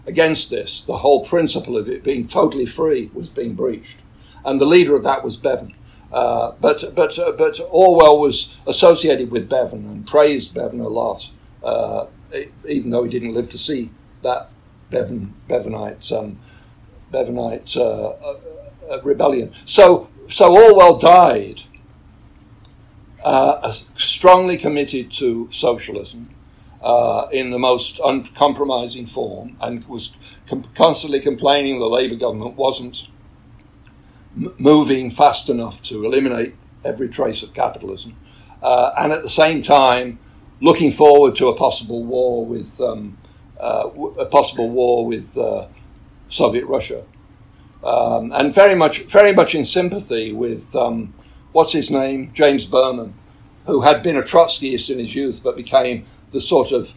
[0.06, 0.84] against this.
[0.84, 3.98] The whole principle of it being totally free was being breached.
[4.46, 5.74] And the leader of that was Bevan.
[6.12, 11.30] Uh, but but uh, but Orwell was associated with Bevan and praised Bevan a lot,
[11.64, 12.08] uh,
[12.68, 13.92] even though he didn't live to see
[14.24, 14.50] that
[14.90, 16.40] Bevan Bevanite um,
[17.12, 17.78] Bevanite
[19.04, 19.54] rebellion.
[19.66, 21.64] So so Orwell died
[23.24, 26.30] uh, strongly committed to socialism.
[26.82, 30.16] Uh, in the most uncompromising form, and was
[30.48, 33.10] com- constantly complaining the Labour government wasn't
[34.38, 36.56] m- moving fast enough to eliminate
[36.86, 38.16] every trace of capitalism,
[38.64, 40.20] uh, and at the same time
[40.62, 43.18] looking forward to a possible war with um,
[43.60, 45.68] uh, w- a possible war with uh,
[46.30, 47.04] Soviet Russia,
[47.84, 51.14] um, and very much very much in sympathy with um,
[51.52, 53.14] what's his name James Burnham,
[53.66, 56.94] who had been a Trotskyist in his youth but became the sort of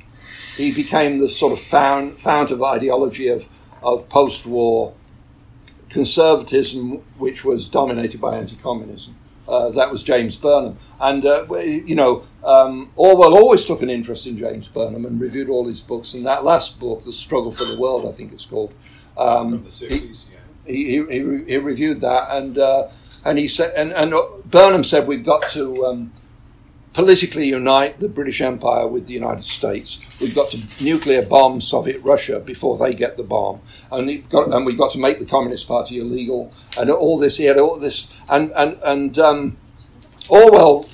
[0.56, 3.48] he became the sort of fount, fount of ideology of
[3.82, 4.94] of post-war
[5.88, 9.16] conservatism, which was dominated by anti-communism.
[9.48, 14.26] Uh, that was James Burnham, and uh, you know um, Orwell always took an interest
[14.26, 16.14] in James Burnham and reviewed all his books.
[16.14, 18.72] And that last book, "The Struggle for the World," I think it's called.
[19.18, 20.31] Um, the 60s, yeah.
[20.66, 22.88] He, he, he, re- he reviewed that and uh,
[23.24, 24.14] and he said and, and
[24.50, 26.12] Burnham said we've got to um,
[26.92, 29.98] politically unite the British Empire with the United States.
[30.20, 33.60] We've got to nuclear bomb Soviet Russia before they get the bomb,
[33.90, 37.36] and we've got, and we've got to make the Communist Party illegal, and all this.
[37.36, 39.56] He had all this, and and and um,
[40.28, 40.86] Orwell.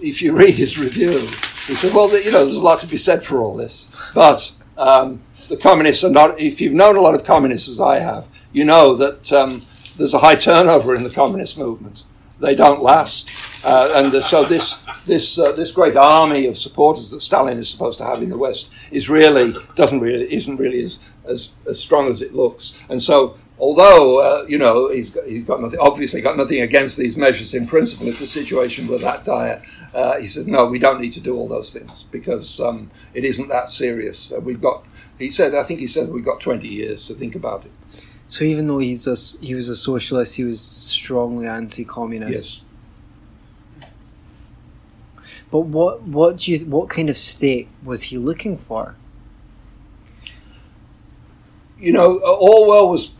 [0.00, 2.98] If you read his review, he said, "Well, you know, there's a lot to be
[2.98, 6.38] said for all this, but." Um, the communists are not.
[6.38, 9.62] If you've known a lot of communists, as I have, you know that um,
[9.96, 12.04] there's a high turnover in the communist movement.
[12.40, 13.30] They don't last,
[13.64, 14.76] uh, and so this
[15.06, 18.38] this uh, this great army of supporters that Stalin is supposed to have in the
[18.38, 22.80] West is really doesn't really isn't really as as, as strong as it looks.
[22.88, 26.96] And so, although uh, you know he's got, he's got nothing, obviously got nothing against
[26.96, 29.60] these measures in principle, if the situation were that dire,
[29.92, 33.24] uh, he says no, we don't need to do all those things because um, it
[33.24, 34.32] isn't that serious.
[34.32, 34.84] Uh, we've got,
[35.18, 37.72] he said, I think he said we've got 20 years to think about it.
[38.28, 42.64] So even though he's a, he was a socialist, he was strongly anti-communist.
[43.80, 43.88] Yes.
[45.50, 48.96] But what what do you what kind of state was he looking for?
[51.78, 53.14] you know, Orwell was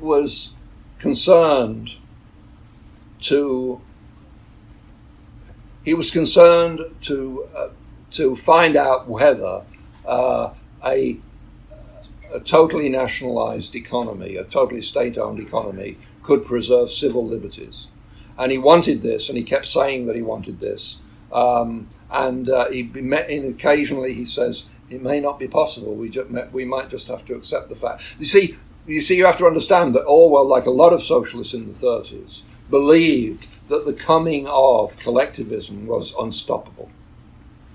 [0.00, 0.52] was
[0.98, 1.92] concerned
[3.20, 3.80] to
[5.84, 7.68] he was concerned to uh,
[8.12, 9.62] to find out whether
[10.06, 10.52] uh,
[10.84, 11.18] a
[12.34, 17.88] a totally nationalized economy, a totally state-owned economy, could preserve civil liberties,
[18.38, 20.98] and he wanted this, and he kept saying that he wanted this.
[21.32, 25.94] Um, and uh, he met in occasionally he says it may not be possible.
[25.94, 28.16] We just, we might just have to accept the fact.
[28.18, 28.56] You see,
[28.86, 31.78] you see, you have to understand that Orwell, like a lot of socialists in the
[31.78, 36.90] 30s, believed that the coming of collectivism was unstoppable.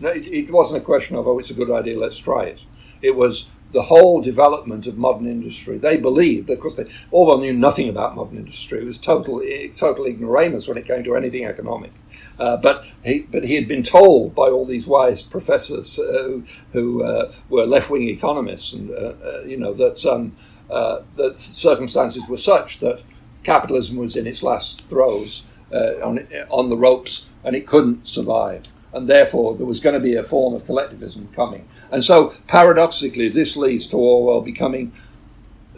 [0.02, 2.66] It, it wasn't a question of oh, it's a good idea, let's try it.
[3.02, 5.78] It was the whole development of modern industry.
[5.78, 8.80] They believed, of course, they, Orwell knew nothing about modern industry.
[8.80, 9.42] It was total,
[9.76, 11.92] total ignoramus when it came to anything economic.
[12.40, 16.40] Uh, but he but he had been told by all these wise professors uh,
[16.72, 20.36] who uh, were left wing economists, and uh, uh, you know that um,
[20.70, 23.02] uh, that circumstances were such that
[23.44, 28.64] capitalism was in its last throes on on the ropes, and it couldn't survive.
[28.94, 31.68] And therefore, there was going to be a form of collectivism coming.
[31.92, 34.94] And so, paradoxically, this leads to Orwell becoming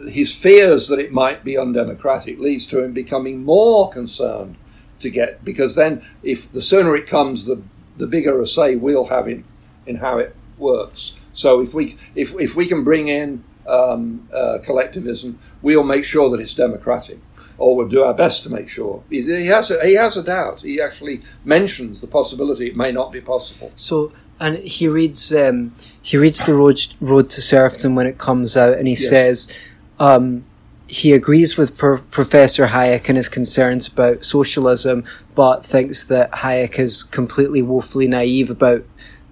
[0.08, 4.56] his fears that it might be undemocratic leads to him becoming more concerned
[4.98, 7.62] to get because then if the sooner it comes, the
[7.96, 9.44] the bigger a say we'll have in
[9.86, 11.16] in how it works.
[11.32, 16.30] So if we if if we can bring in um, uh, collectivism, we'll make sure
[16.30, 17.18] that it's democratic,
[17.60, 19.04] or we'll do our best to make sure.
[19.10, 20.62] He, has a, he has a doubt.
[20.62, 23.70] He actually mentions the possibility it may not be possible.
[23.76, 28.56] So and he reads um, he reads the road road to serfdom when it comes
[28.56, 29.08] out, and he yes.
[29.08, 29.58] says.
[30.00, 30.44] Um,
[30.86, 35.04] he agrees with Pro- Professor Hayek and his concerns about socialism,
[35.36, 38.82] but thinks that Hayek is completely woefully naive about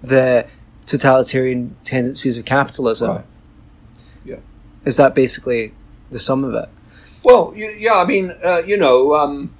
[0.01, 0.47] the
[0.85, 3.09] totalitarian tendencies of capitalism.
[3.09, 3.25] Right.
[4.23, 4.39] Yeah.
[4.85, 5.73] Is that basically
[6.11, 6.69] the sum of it?
[7.23, 9.55] Well, yeah, I mean, uh, you know, um,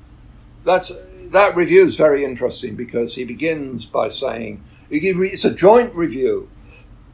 [0.63, 0.91] that's
[1.31, 6.49] that review is very interesting because he begins by saying it's a joint review.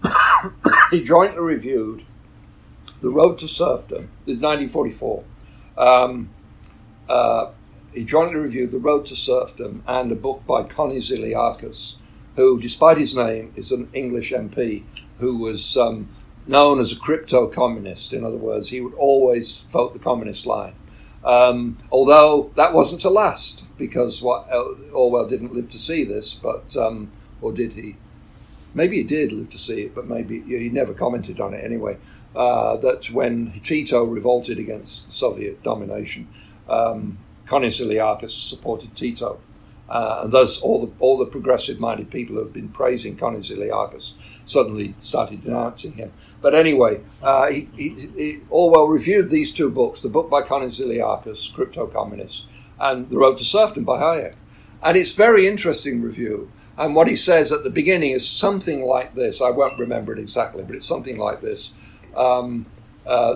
[0.92, 2.06] he jointly reviewed
[3.02, 5.24] the Road to Serfdom, in 1944.
[5.78, 6.30] Um,
[7.10, 7.52] uh,
[7.94, 11.96] he jointly reviewed The Road to Serfdom and a book by Konni Zilliacus,
[12.36, 14.84] who, despite his name, is an English MP
[15.20, 16.10] who was um,
[16.48, 18.14] known as a crypto communist.
[18.14, 20.74] In other words, he would always vote the communist line.
[21.24, 24.48] Um, although that wasn't to last, because what,
[24.94, 27.96] Orwell didn't live to see this, but, um, or did he?
[28.76, 31.98] Maybe he did live to see it, but maybe he never commented on it anyway.
[32.36, 36.28] Uh, that when Tito revolted against Soviet domination,
[36.70, 37.18] um,
[38.28, 39.40] supported Tito.
[39.88, 43.38] Uh, and thus, all the, all the progressive minded people who have been praising Konni
[43.38, 44.14] Zilliacus
[44.44, 46.12] suddenly started denouncing him.
[46.42, 50.68] But anyway, uh, he, he, he, Orwell reviewed these two books the book by Konni
[50.68, 52.48] Zilliacus, Crypto Communist,
[52.80, 54.36] and The Road to Serfdom by Hayek.
[54.82, 56.52] And it's very interesting review.
[56.78, 59.42] And what he says at the beginning is something like this.
[59.42, 61.72] I won't remember it exactly, but it's something like this.
[62.16, 62.66] Um,
[63.06, 63.36] uh,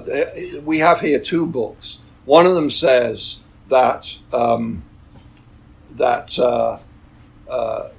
[0.63, 1.99] we have here two books.
[2.25, 3.39] One of them says
[3.69, 4.83] that um,
[5.99, 6.79] that uh,
[7.49, 7.89] uh,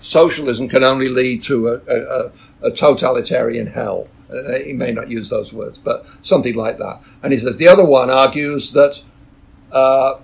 [0.00, 2.32] socialism can only lead to a, a,
[2.68, 4.08] a totalitarian hell.
[4.30, 7.00] Uh, he may not use those words, but something like that.
[7.22, 9.02] And he says the other one argues that
[9.70, 10.18] uh,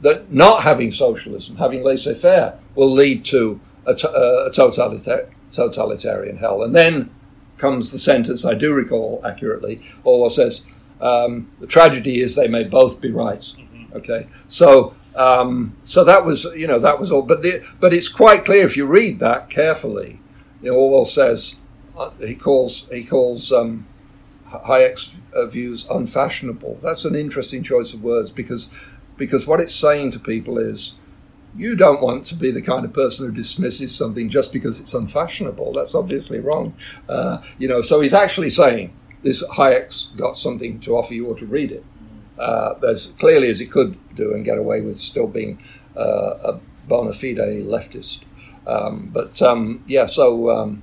[0.00, 6.36] that not having socialism, having laissez-faire, will lead to a, t- uh, a totalitar- totalitarian
[6.36, 6.62] hell.
[6.62, 7.10] And then
[7.58, 9.82] comes the sentence I do recall accurately.
[10.04, 10.64] Orwell says,
[11.00, 13.96] um, "The tragedy is they may both be right." Mm-hmm.
[13.96, 17.22] Okay, so um, so that was you know that was all.
[17.22, 20.20] But the, but it's quite clear if you read that carefully.
[20.62, 21.56] You know, Orwell says
[21.96, 23.86] uh, he calls he calls um,
[24.48, 25.16] Hayek's
[25.50, 26.78] views unfashionable.
[26.82, 28.70] That's an interesting choice of words because
[29.16, 30.94] because what it's saying to people is
[31.56, 34.94] you don't want to be the kind of person who dismisses something just because it's
[34.94, 35.72] unfashionable.
[35.72, 36.74] That's obviously wrong.
[37.08, 38.94] Uh, you know, so he's actually saying
[39.24, 41.84] this Hayek's got something to offer you or to read it
[42.38, 45.58] uh, as clearly as he could do and get away with still being
[45.96, 48.20] uh, a bona fide leftist.
[48.66, 50.82] Um, but um, yeah, so um,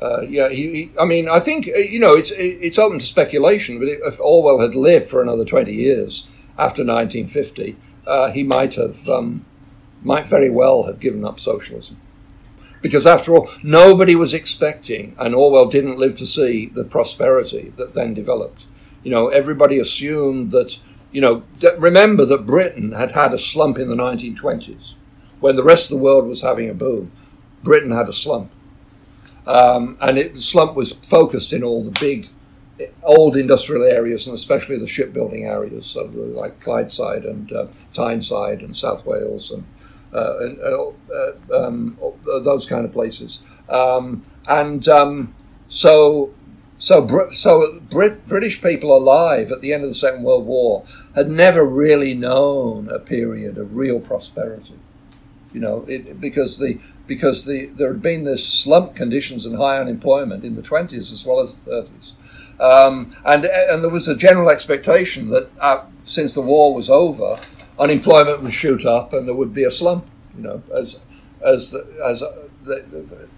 [0.00, 3.06] uh, yeah, he, he, I mean, I think uh, you know it's it's open to
[3.06, 3.78] speculation.
[3.78, 6.28] But if Orwell had lived for another twenty years
[6.58, 7.76] after 1950,
[8.06, 9.44] uh, he might have, um,
[10.02, 12.00] might very well have given up socialism.
[12.80, 17.94] Because after all, nobody was expecting, and Orwell didn't live to see the prosperity that
[17.94, 18.64] then developed.
[19.06, 20.80] You know, everybody assumed that,
[21.12, 21.44] you know,
[21.78, 24.94] remember that Britain had had a slump in the 1920s.
[25.38, 27.12] when the rest of the world was having a boom,
[27.62, 28.50] Britain had a slump.
[29.46, 32.30] Um, and it, the slump was focused in all the big
[33.04, 38.74] old industrial areas and especially the shipbuilding areas, so like Clydeside and uh, Tyneside and
[38.74, 39.64] South Wales and,
[40.12, 43.38] uh, and uh, uh um, those kind of places.
[43.68, 45.32] Um, and um,
[45.68, 46.34] so,
[46.78, 51.30] so, so Brit- British people alive at the end of the Second World War had
[51.30, 54.78] never really known a period of real prosperity.
[55.52, 59.78] You know, it, because the because the there had been this slump conditions and high
[59.78, 62.12] unemployment in the twenties as well as the thirties.
[62.60, 67.38] Um, and and there was a general expectation that uh, since the war was over,
[67.78, 70.06] unemployment would shoot up and there would be a slump.
[70.36, 71.00] You know, as
[71.42, 71.74] as
[72.04, 73.28] as uh, the, the,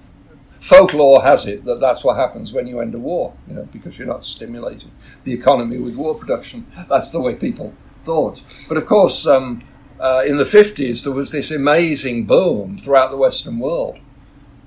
[0.60, 3.34] folklore has it that that's what happens when you end a war.
[3.48, 4.90] You know, because you're not stimulating
[5.24, 6.66] the economy with war production.
[6.88, 8.42] That's the way people thought.
[8.68, 9.62] But of course, um,
[10.00, 13.98] uh, in the 50s, there was this amazing boom throughout the Western world,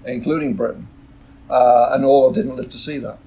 [0.05, 0.87] including Britain,
[1.49, 3.17] uh, and Orwell didn't live to see that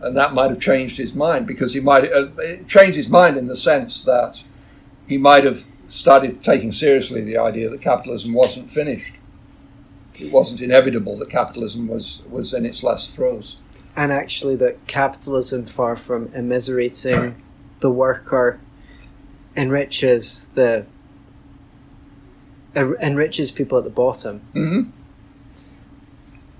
[0.00, 2.28] and that might have changed his mind because he might uh,
[2.66, 4.42] change his mind in the sense that
[5.06, 9.14] he might have started taking seriously the idea that capitalism wasn't finished.
[10.20, 13.58] It wasn't inevitable that capitalism was, was in its last throes.
[13.94, 17.34] And actually, that capitalism, far from immiserating
[17.80, 18.60] the worker,
[19.56, 20.86] enriches the
[22.76, 24.40] enriches people at the bottom.
[24.54, 24.90] Mm-hmm.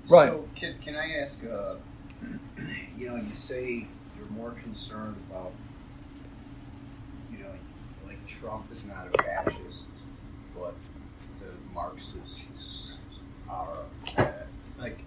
[0.09, 0.29] Right.
[0.29, 1.43] So, can, can I ask?
[1.45, 1.75] Uh,
[2.97, 3.87] you know, you say
[4.17, 5.53] you're more concerned about,
[7.31, 7.51] you know,
[8.05, 9.89] like Trump is not a fascist,
[10.53, 10.73] but
[11.39, 12.78] the Marxists
[13.49, 13.65] Uh,
[14.77, 14.99] like,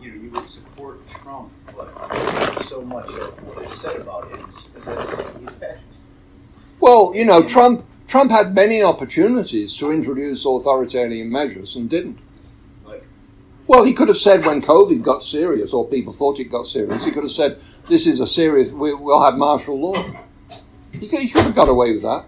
[0.00, 4.48] you know, you would support Trump, but so much of what is said about him
[4.50, 5.84] is, is that he's fascist.
[6.80, 12.18] Well, you know, Trump Trump had many opportunities to introduce authoritarian measures and didn't.
[12.84, 13.02] Like?
[13.66, 17.04] Well, he could have said when COVID got serious, or people thought it got serious,
[17.04, 18.72] he could have said, "This is a serious.
[18.72, 20.00] We, will have martial law."
[20.92, 22.26] He could, he could, have got away with that,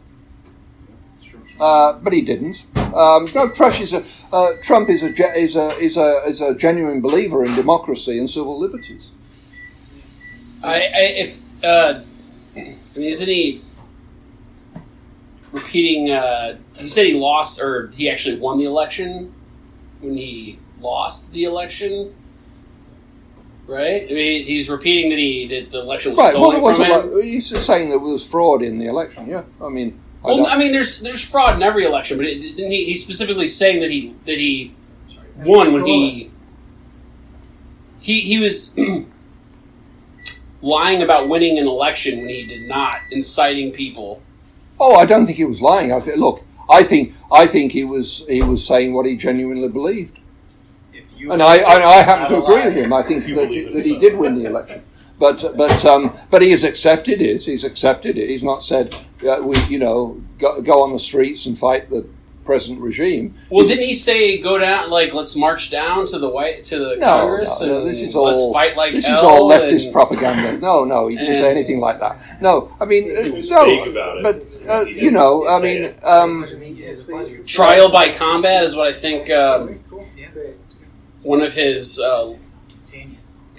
[1.61, 2.67] uh, but he didn't.
[2.95, 4.03] Um, no, Trump is a
[4.33, 8.29] uh, Trump is a is a is a is a genuine believer in democracy and
[8.29, 9.13] civil liberties.
[10.65, 11.95] I, I if uh,
[12.57, 13.61] I mean, isn't he
[15.53, 16.11] repeating?
[16.11, 19.35] Uh, he said he lost, or he actually won the election
[20.01, 22.15] when he lost the election,
[23.67, 24.07] right?
[24.09, 26.33] I mean, he's repeating that he that the election was right.
[26.33, 27.13] stolen well, from him.
[27.15, 29.27] Like, he's just saying there was fraud in the election.
[29.27, 30.01] Yeah, I mean.
[30.27, 33.03] I well, I mean, there's there's fraud in every election, but it, didn't he, he's
[33.03, 34.75] specifically saying that he that he
[35.37, 36.31] won when he
[38.01, 38.75] he he was
[40.63, 44.23] lying about winning an election when he did not, inciting people.
[44.81, 45.93] Oh, I don't think he was lying.
[45.93, 49.69] I think, look, I think I think he was he was saying what he genuinely
[49.69, 50.19] believed
[51.31, 52.93] and I, I, I happen to agree with him.
[52.93, 54.83] I think that, that he did win the election.
[55.19, 57.43] But but um, but he has accepted it.
[57.43, 58.29] He's accepted it.
[58.29, 58.95] He's not said
[59.27, 62.07] uh, we you know go, go on the streets and fight the
[62.45, 63.35] present regime.
[63.51, 66.79] Well, He's, didn't he say go down like let's march down to the white to
[66.79, 67.61] the no, Congress?
[67.61, 70.59] No, no, this is all let's fight like this hell is all leftist and, propaganda.
[70.59, 72.23] No, no, he didn't say anything like that.
[72.43, 76.45] No, I mean uh, no, but uh, you know, I mean, um,
[77.47, 79.31] trial by combat is what I think.
[79.31, 79.81] Um,
[81.23, 82.35] one of his uh,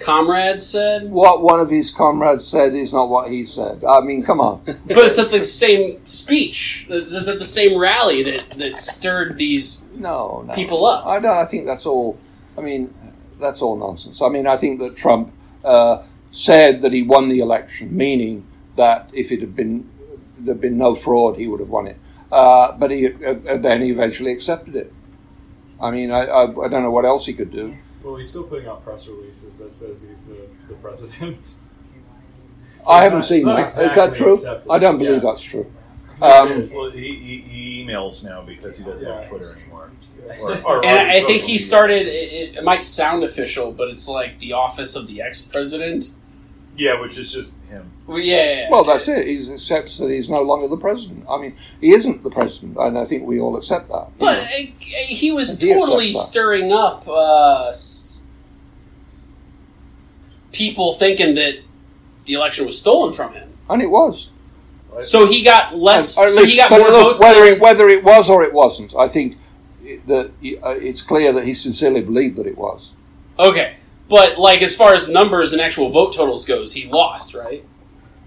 [0.00, 1.10] comrades said.
[1.10, 3.84] What one of his comrades said is not what he said.
[3.84, 4.62] I mean, come on.
[4.64, 6.86] but it's at the same speech.
[6.88, 10.54] It's at the same rally that, that stirred these no, no.
[10.54, 11.06] people up.
[11.06, 11.36] I don't.
[11.36, 12.18] I think that's all.
[12.56, 12.94] I mean,
[13.40, 14.22] that's all nonsense.
[14.22, 15.32] I mean, I think that Trump
[15.64, 18.46] uh, said that he won the election, meaning
[18.76, 19.88] that if it had been
[20.38, 21.98] there'd been no fraud, he would have won it.
[22.30, 24.92] Uh, but he uh, then he eventually accepted it.
[25.80, 27.76] I mean, I, I, I, don't know what else he could do.
[28.02, 31.48] Well, he's still putting out press releases that says he's the, the president.
[32.82, 33.58] so I haven't not, seen that.
[33.60, 34.34] Exactly Is that true?
[34.34, 34.70] Accepted.
[34.70, 35.30] I don't believe yeah.
[35.30, 35.72] that's true.
[36.20, 39.20] Um, well, he, he, he, emails now because he doesn't yeah.
[39.20, 39.90] have Twitter anymore.
[40.40, 41.58] Or, or and I think he media.
[41.58, 42.08] started.
[42.08, 46.14] It, it, might sound official, but it's like the office of the ex-president.
[46.78, 47.90] Yeah, which is just him.
[48.06, 48.70] Well, yeah, yeah, yeah.
[48.70, 49.26] Well, that's it.
[49.26, 51.26] He accepts that he's no longer the president.
[51.28, 54.12] I mean, he isn't the president, and I think we all accept that.
[54.16, 57.72] But uh, he was and totally stirring up uh,
[60.52, 61.58] people thinking that
[62.26, 64.30] the election was stolen from him, and it was.
[65.02, 66.16] So he got less.
[66.16, 67.20] And, so he got more look, votes.
[67.20, 69.36] Whether it, whether it was or it wasn't, I think
[70.06, 72.94] that uh, it's clear that he sincerely believed that it was.
[73.36, 73.76] Okay,
[74.08, 77.64] but like as far as numbers and actual vote totals goes, he lost, right?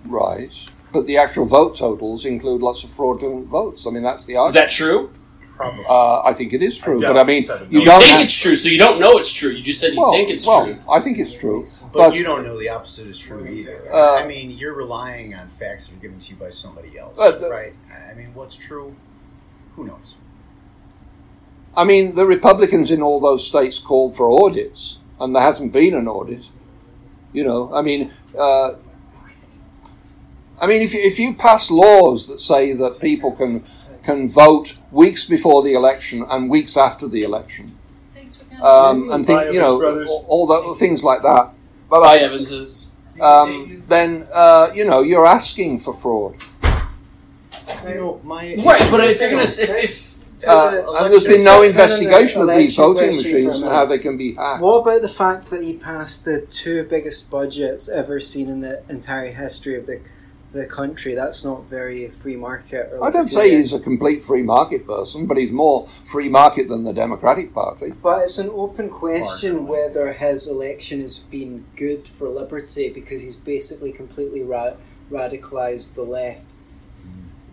[0.06, 0.54] Right.
[0.94, 3.88] But the actual vote totals include lots of fraudulent votes.
[3.88, 4.50] I mean, that's the argument.
[4.70, 5.12] Is that true?
[5.56, 5.86] Probably.
[5.88, 8.00] Uh, I think it is true, I but I mean, you You don't.
[8.02, 9.52] think have- it's true, so you don't know it's true.
[9.52, 10.78] You just said you well, think it's well, true.
[10.90, 13.88] I think it's true, But, but you don't know the opposite is true either.
[13.94, 17.20] Uh, I mean, you're relying on facts that are given to you by somebody else,
[17.20, 17.74] Uh, the- right?
[18.12, 18.96] I mean, what's true?
[19.76, 20.16] Who knows?
[21.78, 25.94] I mean, the Republicans in all those states called for audits, and there hasn't been
[25.94, 26.50] an audit.
[27.32, 28.72] You know, I mean, uh,
[30.60, 33.64] I mean, if you, if you pass laws that say that people can
[34.04, 37.78] can vote weeks before the election and weeks after the election,
[38.62, 41.52] um, and think you know all, all the things like that,
[41.90, 42.90] By bye Evans's.
[43.22, 46.36] um, then uh, you know you're asking for fraud.
[47.88, 50.11] You know, my Right, but if you're gonna if, if
[50.48, 54.34] Uh, and there's been no investigation of these voting machines and how they can be
[54.34, 54.62] hacked.
[54.62, 58.84] What about the fact that he passed the two biggest budgets ever seen in the
[58.90, 60.02] entire history of the
[60.54, 61.16] the country?
[61.16, 62.90] That's not very free market.
[62.92, 63.58] Or I don't say libertarian.
[63.58, 67.92] he's a complete free market person, but he's more free market than the Democratic Party.
[67.92, 69.68] But it's an open question Marginally.
[69.68, 74.74] whether his election has been good for liberty because he's basically completely ra-
[75.10, 76.91] radicalized the lefts,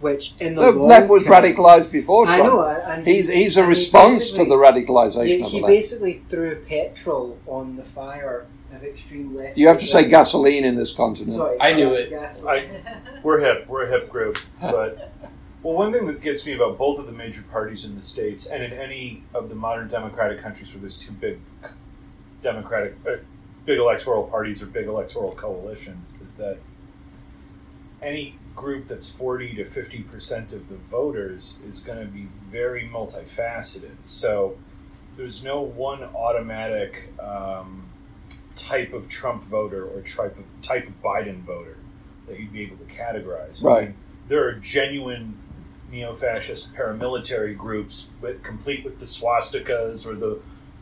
[0.00, 3.60] which in the, The left was term- radicalised before I know, and He's he's a
[3.60, 5.26] and he response to the radicalization.
[5.26, 5.66] He, of the left.
[5.68, 9.58] basically threw petrol on the fire of extreme left.
[9.58, 11.32] You have to say gasoline in this continent.
[11.36, 12.10] Sorry, I knew it.
[12.10, 12.70] gasoline.
[13.22, 13.66] We're hip.
[13.68, 14.38] We're a hip group.
[14.60, 15.12] But
[15.64, 18.46] well, one thing that gets me about both of the major parties in the states
[18.46, 21.40] and in any of the modern democratic countries where there's two big
[22.44, 23.16] democratic, uh,
[23.66, 26.58] big electoral parties or big electoral coalitions is that
[28.02, 32.88] any group that's 40 to 50 percent of the voters is going to be very
[32.92, 33.94] multifaceted.
[34.02, 34.58] So
[35.16, 37.84] there's no one automatic um,
[38.56, 41.76] type of Trump voter or type of type of Biden voter
[42.26, 43.64] that you'd be able to categorize.
[43.64, 43.84] I Right.
[43.86, 43.94] mean,
[44.28, 45.38] there are genuine
[45.90, 50.38] neo-fascist paramilitary groups, with, complete with the swastikas or the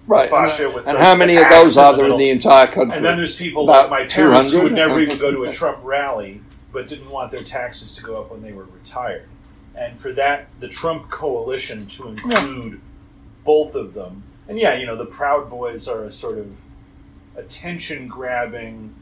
[0.09, 0.29] Right.
[0.29, 2.97] fascia And, with and the- how many of those are there in the entire country?
[2.97, 5.53] And then there's people About like my parents who would never even go to a
[5.53, 6.41] Trump rally,
[6.77, 9.27] but didn't want their taxes to go up when they were retired.
[9.75, 12.83] And for that, the Trump coalition to include
[13.47, 16.49] both of them, and yeah, you know, the Proud Boys are a sort of
[17.37, 18.95] attention grabbing,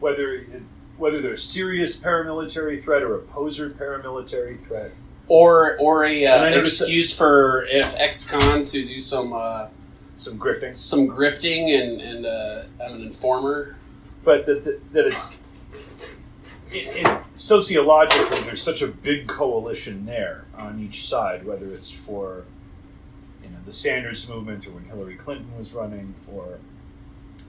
[0.00, 0.62] whether it,
[0.96, 4.92] whether they're a serious paramilitary threat or a poser paramilitary threat.
[5.28, 9.66] or or a uh, noticed that- excuse for if ex-con to do some uh,
[10.16, 13.76] Some grifting, some grifting and and uh, I'm an informer.
[14.24, 15.38] but that, that, that it's
[16.74, 22.44] it, it, sociologically there's such a big coalition there on each side whether it's for
[23.42, 26.58] you know the Sanders movement or when Hillary Clinton was running or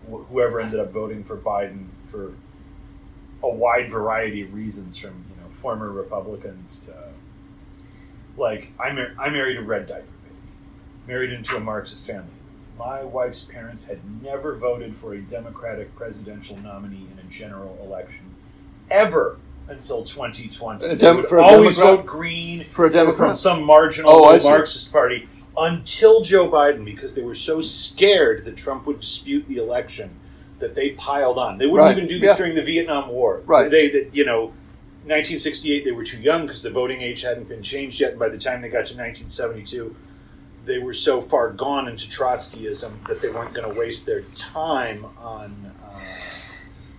[0.10, 2.34] wh- whoever ended up voting for Biden for
[3.42, 6.94] a wide variety of reasons from you know former Republicans to
[8.38, 10.36] like I mar- I married a red diaper baby
[11.08, 12.30] married into a Marxist family.
[12.78, 18.35] My wife's parents had never voted for a Democratic presidential nominee in a general election
[18.90, 19.38] ever
[19.68, 20.96] until 2020.
[20.98, 21.98] Dem- would always Democrat?
[21.98, 23.30] vote Green For a Democrat?
[23.30, 28.58] from some marginal Oh, Marxist party until Joe Biden because they were so scared that
[28.58, 30.10] Trump would dispute the election
[30.60, 31.58] that they piled on.
[31.58, 31.98] They wouldn't Right.
[31.98, 32.38] even do this Yeah.
[32.38, 33.42] during the Vietnam War.
[33.46, 33.70] Right.
[33.72, 34.54] They, that you know,
[35.06, 38.12] 1968 they were too young because the voting age hadn't been changed yet.
[38.12, 39.96] And by the time they got to 1972,
[40.66, 45.06] they were so far gone into Trotskyism that they weren't going to waste their time
[45.20, 46.00] on uh,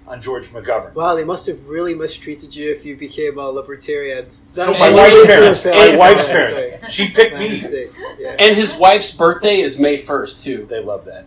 [0.07, 0.95] on George McGovern.
[0.95, 4.27] Wow, they must have really mistreated you if you became a libertarian.
[4.55, 5.65] No, my my wife's parents.
[5.65, 5.99] My failure.
[5.99, 6.55] wife's Sorry.
[6.55, 6.93] parents.
[6.95, 7.49] She picked My me.
[7.51, 7.89] mistake.
[8.19, 8.37] Yeah.
[8.39, 10.66] And his wife's birthday is May first too.
[10.70, 11.27] They love that.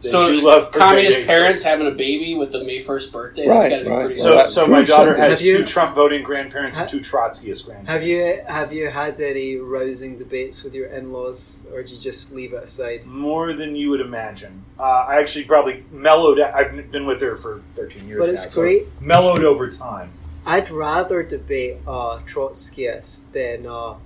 [0.00, 1.26] They so do love communist dates.
[1.26, 3.48] parents having a baby with the May first birthday.
[3.48, 4.00] Right, that's got to be right.
[4.06, 4.16] pretty.
[4.20, 5.30] So, Well, so my daughter something.
[5.30, 7.90] has you- two Trump voting grandparents and two Trotskyist grandparents.
[7.90, 12.32] Have you have you had any rousing debates with your in-laws, or do you just
[12.32, 13.06] leave it aside?
[13.06, 14.64] More than you would imagine.
[14.78, 16.38] Uh, I actually probably mellowed.
[16.40, 18.32] I've been with her for 13 years But now.
[18.34, 18.86] it's so great.
[19.00, 20.10] mellowed over time.
[20.46, 23.96] I'd rather debate a Trotskyist than a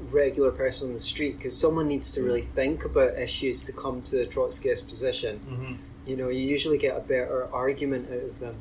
[0.00, 4.00] regular person on the street because someone needs to really think about issues to come
[4.02, 5.40] to the Trotskyist position.
[5.48, 5.74] Mm-hmm.
[6.06, 8.54] You know, you usually get a better argument out of them.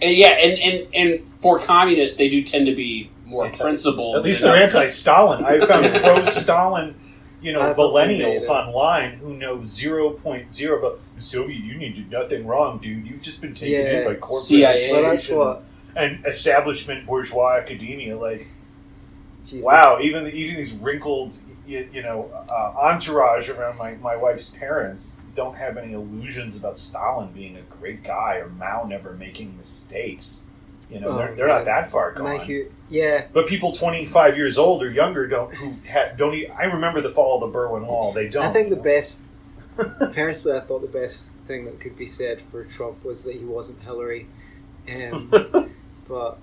[0.00, 4.16] And yeah, and, and and for communists, they do tend to be more Anti- principled.
[4.16, 5.44] At least they're anti-Stalin.
[5.44, 6.94] I found pro-Stalin,
[7.40, 13.06] you know, millennials online who know 0.0 about the Soviet Union did nothing wrong, dude.
[13.06, 14.92] You've just been taken in by corporate CIA.
[14.92, 15.64] Well, that's education what.
[15.96, 18.16] and establishment bourgeois academia.
[18.16, 18.46] Like,
[19.50, 19.64] Jesus.
[19.64, 21.34] wow, even even these wrinkled,
[21.66, 26.78] you, you know, uh, entourage around my, my wife's parents don't have any illusions about
[26.78, 30.44] Stalin being a great guy or Mao never making mistakes.
[30.90, 32.40] You know, Oh, they're, they're not that far gone.
[32.40, 36.34] hu- yeah, But people 25 years old or younger don't who ha, don't.
[36.34, 38.12] e I remember the fall of the Berlin Wall.
[38.12, 38.44] They don't.
[38.44, 38.82] I think the know?
[38.82, 39.22] best.
[39.76, 43.44] Personally, I thought the best thing that could be said for Trump was that he
[43.44, 44.26] wasn't Hillary.
[44.88, 45.28] Um,
[46.08, 46.38] but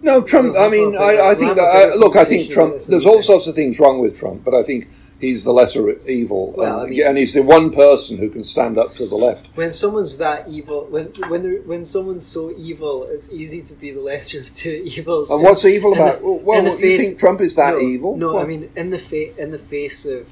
[0.00, 0.56] No, Trump.
[0.56, 1.64] I mean, I, I think that.
[1.64, 2.80] I, bigger look, I think Trump.
[2.82, 4.88] There's all sorts of things wrong with Trump, but I think
[5.20, 8.44] he's the lesser evil, Well, and, I mean- and he's the one person who can
[8.44, 9.48] stand up to the left.
[9.56, 14.00] when someone's that evil, when when when someone's so evil, it's easy to be the
[14.00, 15.30] lesser of two evils.
[15.32, 16.22] And what's evil In the- about?
[16.22, 18.16] well, well the you think Trump is that no, evil?
[18.16, 18.44] No, What?
[18.44, 20.28] I mean in the fa- in the face of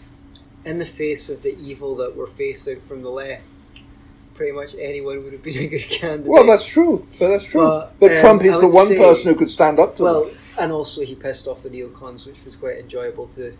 [0.64, 3.48] in the face of the evil that we're facing from the left,
[4.36, 6.26] pretty much anyone would have been a good candidate.
[6.26, 7.06] Well, that's true.
[7.18, 7.62] But that's true.
[7.62, 10.24] But, But, um, Trump is the one say- person who could stand up to well,
[10.24, 10.34] them.
[10.60, 13.56] and also he pissed off the neocons, which was quite enjoyable to,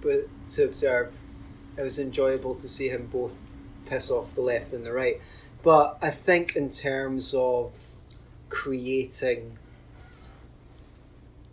[0.00, 1.16] but to observe.
[1.76, 3.32] It was enjoyable to see him both
[3.86, 5.20] piss off the left and the right.
[5.62, 7.72] But I think in terms of
[8.48, 9.56] creating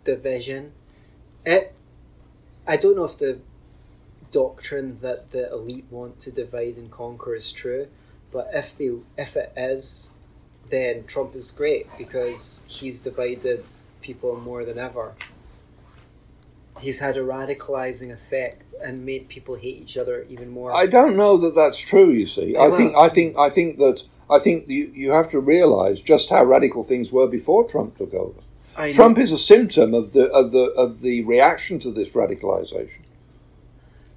[0.04, 0.72] division,
[1.44, 1.74] it.
[2.66, 3.38] I don't know if the
[4.30, 7.88] doctrine that the elite want to divide and conquer is true,
[8.32, 10.14] but if they if it is,
[10.70, 13.64] then Trump is great because he's divided
[14.02, 15.14] people more than ever.
[16.80, 20.72] He's had a radicalizing effect and made people hate each other even more.
[20.72, 22.10] I don't know that that's true.
[22.10, 25.30] You see, I Well- think I think I think that I think you, you have
[25.30, 28.38] to realise just how radical things were before Trump took over.
[28.76, 32.12] I know- Trump is a symptom of the of the of the reaction to this
[32.14, 33.02] radicalization.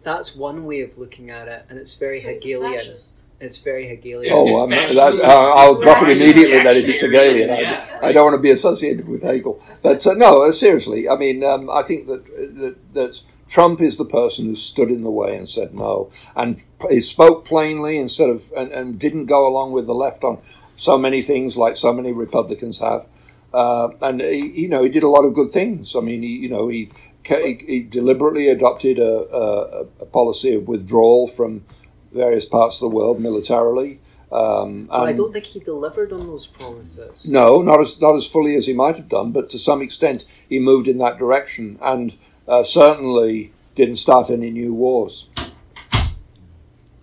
[0.04, 2.96] That's one way of looking at it, and it's very So he's a Hegelian.
[3.41, 3.57] Fascist.
[3.57, 4.34] It's very Hegelian.
[4.35, 7.49] Oh, I'm, fascism that, is- uh, I'll drop it immediately then if it's Hegelian.
[7.49, 7.85] yeah.
[8.01, 9.61] I, I don't want to be associated with Hegel.
[9.81, 13.97] But uh, no, uh, seriously, I mean, um, I think that, that that Trump is
[13.97, 18.30] the person who stood in the way and said no, and he spoke plainly instead
[18.30, 20.41] of and, and didn't go along with the left on
[20.76, 23.05] so many things like so many Republicans have.
[23.53, 25.93] Uh, and he, you know, he did a lot of good things.
[25.95, 26.89] I mean, he, you know, he
[27.26, 31.65] he, he deliberately adopted a, a, a policy of withdrawal from
[32.12, 34.00] various parts of the world militarily.
[34.32, 37.28] Um, But I don't think he delivered on those promises.
[37.28, 40.24] no, not as not as fully as he might have done, but to some extent
[40.48, 42.16] he moved in that direction, and
[42.48, 45.28] uh, certainly didn't start any new wars.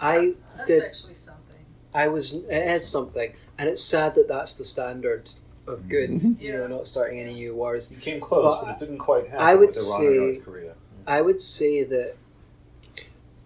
[0.01, 0.83] I That's did.
[0.85, 1.57] actually something.
[1.95, 2.35] I was.
[2.35, 5.31] It is something, and it's sad that that's the standard
[5.67, 6.11] of good.
[6.13, 6.41] Mm-hmm.
[6.43, 7.91] You know, not starting any new wars.
[7.93, 10.21] You came close, But but, it didn't quite happen I would with Iran say- or
[10.33, 10.75] North Korea.
[11.07, 12.17] I would say that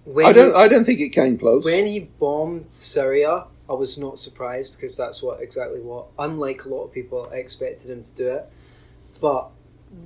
[0.04, 0.54] when I don't.
[0.54, 1.64] he, I don't think it came close.
[1.64, 6.06] when he bombed Syria, I was not surprised because that's what exactly what.
[6.18, 8.50] Unlike a lot of people, I expected him to do it.
[9.20, 9.50] But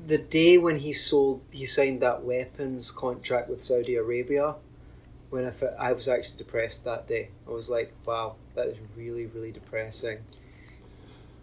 [0.07, 4.57] the day when he sold, he signed that weapons contract with Saudi Arabia.
[5.31, 9.27] When I, I was actually depressed that day, I was like, "Wow, that is really,
[9.27, 10.19] really depressing."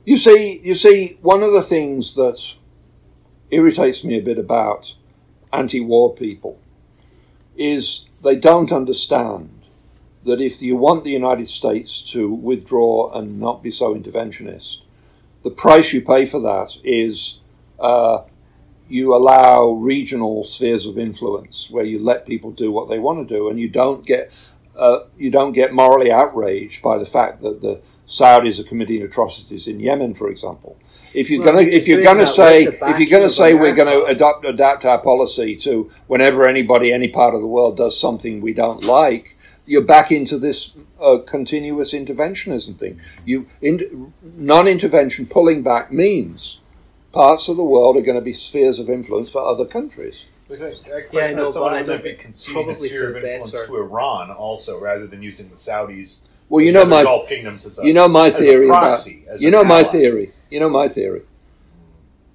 [0.05, 2.55] You see, you see, one of the things that
[3.51, 4.95] irritates me a bit about
[5.53, 6.59] anti-war people
[7.55, 9.49] is they don't understand
[10.23, 14.77] that if you want the United States to withdraw and not be so interventionist,
[15.43, 17.39] the price you pay for that is
[17.79, 18.19] uh,
[18.87, 23.35] you allow regional spheres of influence where you let people do what they want to
[23.35, 27.61] do, and you don't get uh, you don't get morally outraged by the fact that
[27.61, 30.77] the Saudis are committing atrocities in Yemen, for example.
[31.13, 33.75] If you're Well, going to if you're going to say if you're gonna say we're
[33.75, 34.11] going to America.
[34.11, 38.53] adopt adapt our policy to whenever anybody any part of the world does something we
[38.53, 40.71] don't like, you're back into this
[41.01, 42.99] uh, continuous interventionism thing.
[43.25, 46.59] You in, non-intervention pulling back means
[47.11, 50.27] parts of the world are going to be spheres of influence for other countries.
[50.49, 53.23] Yeah, I know, but someone I ends know up that conceding a probably sphere of
[53.23, 53.67] influence better.
[53.67, 56.19] to Iran also, rather than using the Saudis.
[56.49, 59.41] Well, you know my Gulf kingdoms as a, you know my theory about proxy, as
[59.41, 60.31] you an know my theory.
[60.53, 61.23] You know my theory.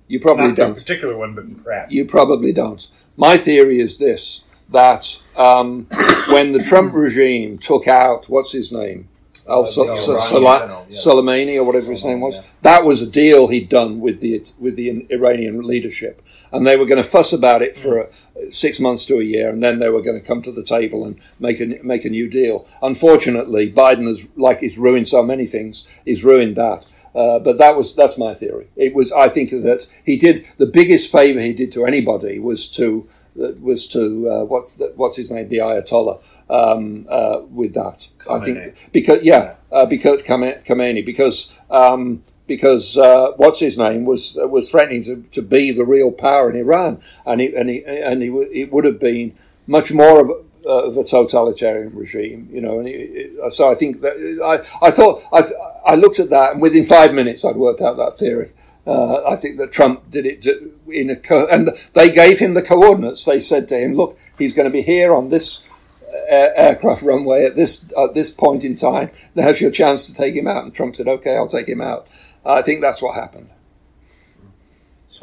[0.09, 0.75] You probably Not don't.
[0.75, 1.95] particular one, but perhaps.
[1.95, 2.85] You probably don't.
[3.17, 4.41] My theory is this:
[4.71, 5.85] that um,
[6.29, 9.09] when the Trump regime took out what's his name,
[9.49, 11.07] Al Uh, the Su- Iranian yes.
[11.07, 12.43] Soleimani or whatever his name was, Yeah.
[12.63, 16.21] that was a deal he'd done with the with the Iranian leadership,
[16.51, 18.07] and they were going to fuss about it for uh,
[18.51, 21.05] six months to a year, and then they were going to come to the table
[21.07, 22.67] and make a make a new deal.
[22.83, 26.93] Unfortunately, Biden has, like he's ruined so many things, he's ruined that.
[27.15, 28.69] Uh, but that was that's my theory.
[28.77, 32.69] It was I think that he did the biggest favor he did to anybody was
[32.71, 33.09] to
[33.41, 36.19] uh, was to uh, what's the, what's his name the Ayatollah
[36.51, 38.09] um, uh, with that.
[38.29, 44.05] I think because yeah uh, because Khame- Khomeini because um, because uh, what's his name
[44.05, 47.85] was was threatening to, to be the real power in Iran and he and he
[47.85, 49.35] and he, w- it would have been
[49.67, 52.79] much more of a, uh, of a totalitarian regime, you know.
[52.79, 54.15] And it, it, so I think that
[54.45, 55.43] I, I thought I,
[55.87, 58.53] I looked at that, and within five minutes I'd worked out that theory.
[58.87, 60.47] Uh, I think that Trump did it
[60.89, 63.25] in a co- and they gave him the coordinates.
[63.25, 65.65] They said to him, "Look, he's going to be here on this
[66.31, 69.11] uh, aircraft runway at this at this point in time.
[69.35, 72.09] Now's your chance to take him out." And Trump said, "Okay, I'll take him out."
[72.45, 73.51] I think that's what happened.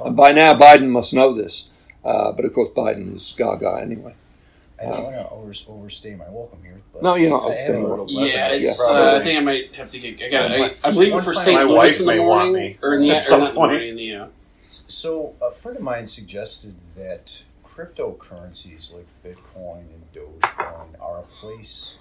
[0.03, 1.71] And by now, Biden must know this,
[2.03, 4.13] uh, but of course, Biden is Gaga anyway.
[4.79, 6.81] I don't want to over, overstay my welcome here.
[6.91, 8.07] But No, you're not I have overstaying a- welcome.
[8.09, 8.85] Yeah, it's.
[8.89, 8.95] Yeah.
[9.13, 10.21] Uh, I think I might have to get.
[10.21, 10.51] I got.
[10.51, 11.55] I, I believe One for St.
[11.55, 13.71] My Louis in the morning, or in the at or some not in the point.
[13.71, 14.15] morning, in the.
[14.15, 14.27] Uh,
[14.87, 21.99] So a friend of mine suggested that cryptocurrencies like Bitcoin and Dogecoin are a place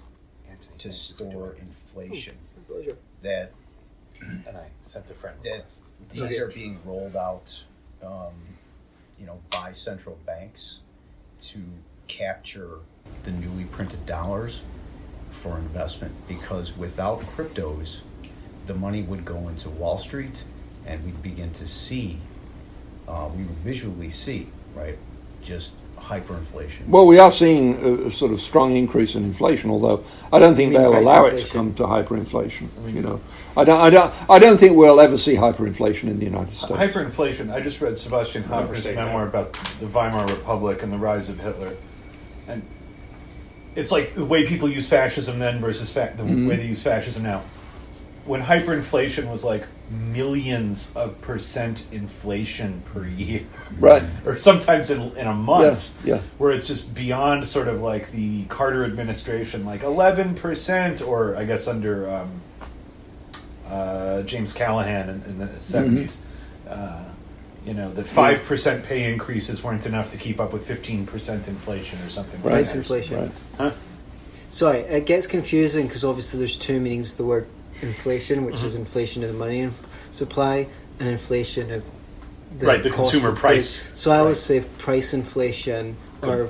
[0.79, 2.35] to store inflation.
[3.21, 3.51] That
[4.21, 5.37] And I sent a friend.
[5.43, 5.65] that
[6.13, 7.63] these are being rolled out,
[8.03, 8.33] um,
[9.19, 10.79] you know, by central banks
[11.41, 11.59] to
[12.07, 12.79] capture
[13.23, 14.61] the newly printed dollars
[15.31, 16.13] for investment.
[16.27, 18.01] Because without cryptos,
[18.65, 20.43] the money would go into Wall Street,
[20.85, 22.17] and we'd begin to see,
[23.07, 24.97] uh, we would visually see, right,
[25.41, 26.87] just hyperinflation.
[26.87, 30.55] Well, we are seeing a, a sort of strong increase in inflation, although I don't
[30.55, 32.67] think they'll price allow it to come to hyperinflation.
[32.93, 33.21] You know,
[33.57, 36.73] I don't, I don't, I don't think we'll ever see hyperinflation in the United States.
[36.73, 37.51] Hyperinflation.
[37.51, 41.39] I just read Sebastian Haffner's say memoir about the Weimar Republic and the rise of
[41.39, 41.75] Hitler,
[42.47, 42.61] and
[43.75, 46.47] it's like the way people use fascism then versus fa- the Mm-hmm.
[46.47, 47.41] way they use fascism now.
[48.25, 53.43] When hyperinflation was like millions of percent inflation per year,
[53.79, 54.01] Right.
[54.25, 56.21] or sometimes in, in a month, Yeah, yeah.
[56.39, 61.45] where it's just beyond sort of like the Carter administration, like eleven percent, or I
[61.45, 62.41] guess under um,
[63.67, 66.17] uh, James Callaghan in, in the 70s
[66.67, 67.03] Uh,
[67.65, 71.47] you know, that five percent pay increases weren't enough to keep up with fifteen percent
[71.47, 72.41] inflation or something.
[72.43, 72.77] like Price that.
[72.79, 73.19] inflation.
[73.21, 73.31] Right.
[73.57, 73.71] Huh?
[74.49, 77.47] Sorry, it gets confusing because obviously there's two meanings of the word
[77.81, 78.65] inflation, which Mm-hmm.
[78.67, 79.69] is inflation of the money
[80.11, 80.67] supply,
[80.99, 81.83] and inflation of
[82.59, 83.83] the Right, the cost consumer of price.
[83.87, 83.99] goods.
[83.99, 84.61] So I always Right.
[84.63, 86.49] say price inflation or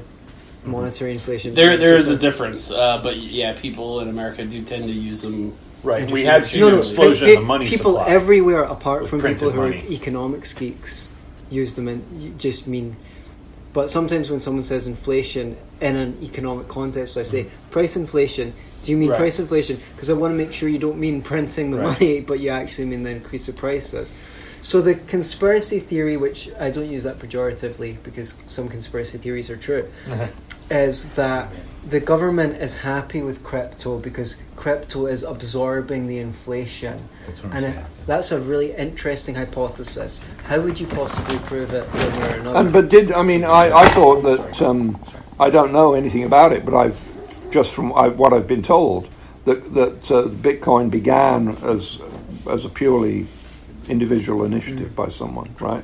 [0.63, 1.55] monetary inflation.
[1.55, 5.21] there, there is a difference, uh, but yeah, people in America do tend to use
[5.23, 5.53] them.
[5.85, 8.09] Right, we have seen No, an no, explosion pe- in the money people supply.
[8.09, 11.11] everywhere apart with from people printed who are economics geeks
[11.49, 12.95] use them and just mean
[13.73, 18.51] but sometimes when someone says inflation in an economic context i say price inflation
[18.83, 19.11] do you mean Mm-hmm.
[19.13, 19.17] Right.
[19.19, 21.99] price inflation because i want to make sure you don't mean printing the Right.
[21.99, 24.11] money but you actually mean the increase of prices
[24.61, 29.57] so the conspiracy theory which i don't use that pejoratively because some conspiracy theories are
[29.57, 29.87] true
[30.71, 31.53] is that
[31.87, 36.97] the government is happy with crypto because crypto is absorbing the inflation.
[37.27, 37.85] That's what I'm And saying.
[37.85, 40.23] it, that's a really interesting hypothesis.
[40.45, 42.59] How would you possibly prove it one way or another?
[42.61, 44.99] And but did I mean I, I thought that um,
[45.39, 46.97] I don't know anything about it, but I've
[47.51, 49.07] just from I, what I've been told
[49.45, 51.99] that that uh, Bitcoin began as
[52.49, 53.27] as a purely
[53.87, 55.83] individual initiative by someone, right?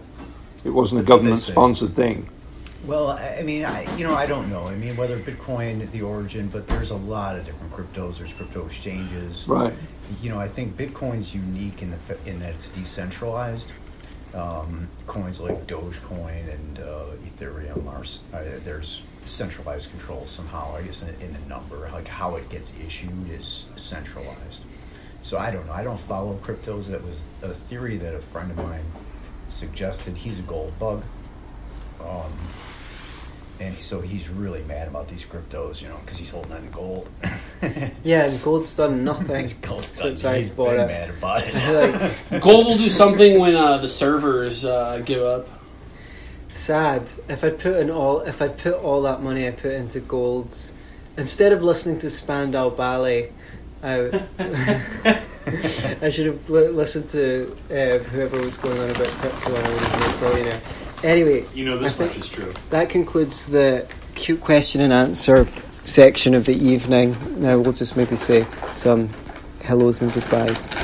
[0.65, 1.51] It wasn't a That's what they government say.
[1.53, 2.29] sponsored thing.
[2.85, 4.67] Well, I mean, I, you know, I don't know.
[4.67, 8.17] I mean, whether Bitcoin, the origin, but there's a lot of different cryptos.
[8.17, 9.47] There's crypto exchanges.
[9.47, 9.73] Right.
[10.21, 13.67] You know, I think Bitcoin's unique in the in that it's decentralized.
[14.33, 18.03] Um, coins like Dogecoin and uh, Ethereum are
[18.35, 20.75] uh, there's centralized control somehow.
[20.75, 24.61] I guess in, in the number, like how it gets issued is centralized.
[25.21, 25.73] So I don't know.
[25.73, 26.87] I don't follow cryptos.
[26.87, 28.85] That was a theory that a friend of mine
[29.49, 30.17] suggested.
[30.17, 31.03] He's a gold bug.
[32.01, 32.31] Um,
[33.61, 36.67] and so he's really mad about these cryptos, you know, because he's holding on to
[36.69, 37.07] gold.
[38.03, 40.88] yeah, and gold's done nothing Gold's since done- I he's bought been it.
[40.88, 41.53] mad about it.
[42.31, 45.47] like, Gold will do something when uh, the servers uh, give up.
[46.53, 47.11] sad.
[47.29, 50.73] If I put in all, if I put all that money I put into golds,
[51.17, 53.31] instead of listening to Spandau Ballet,
[53.83, 54.25] I,
[56.01, 59.81] I should have listened to uh, whoever was going on about crypto and I would
[59.81, 60.61] have been a millionaire.
[61.03, 62.53] Anyway, You know, this think much is true.
[62.69, 65.47] that concludes the cute question and answer
[65.83, 67.15] section of the evening.
[67.41, 69.09] Now we'll just maybe say some
[69.61, 70.75] hellos and goodbyes.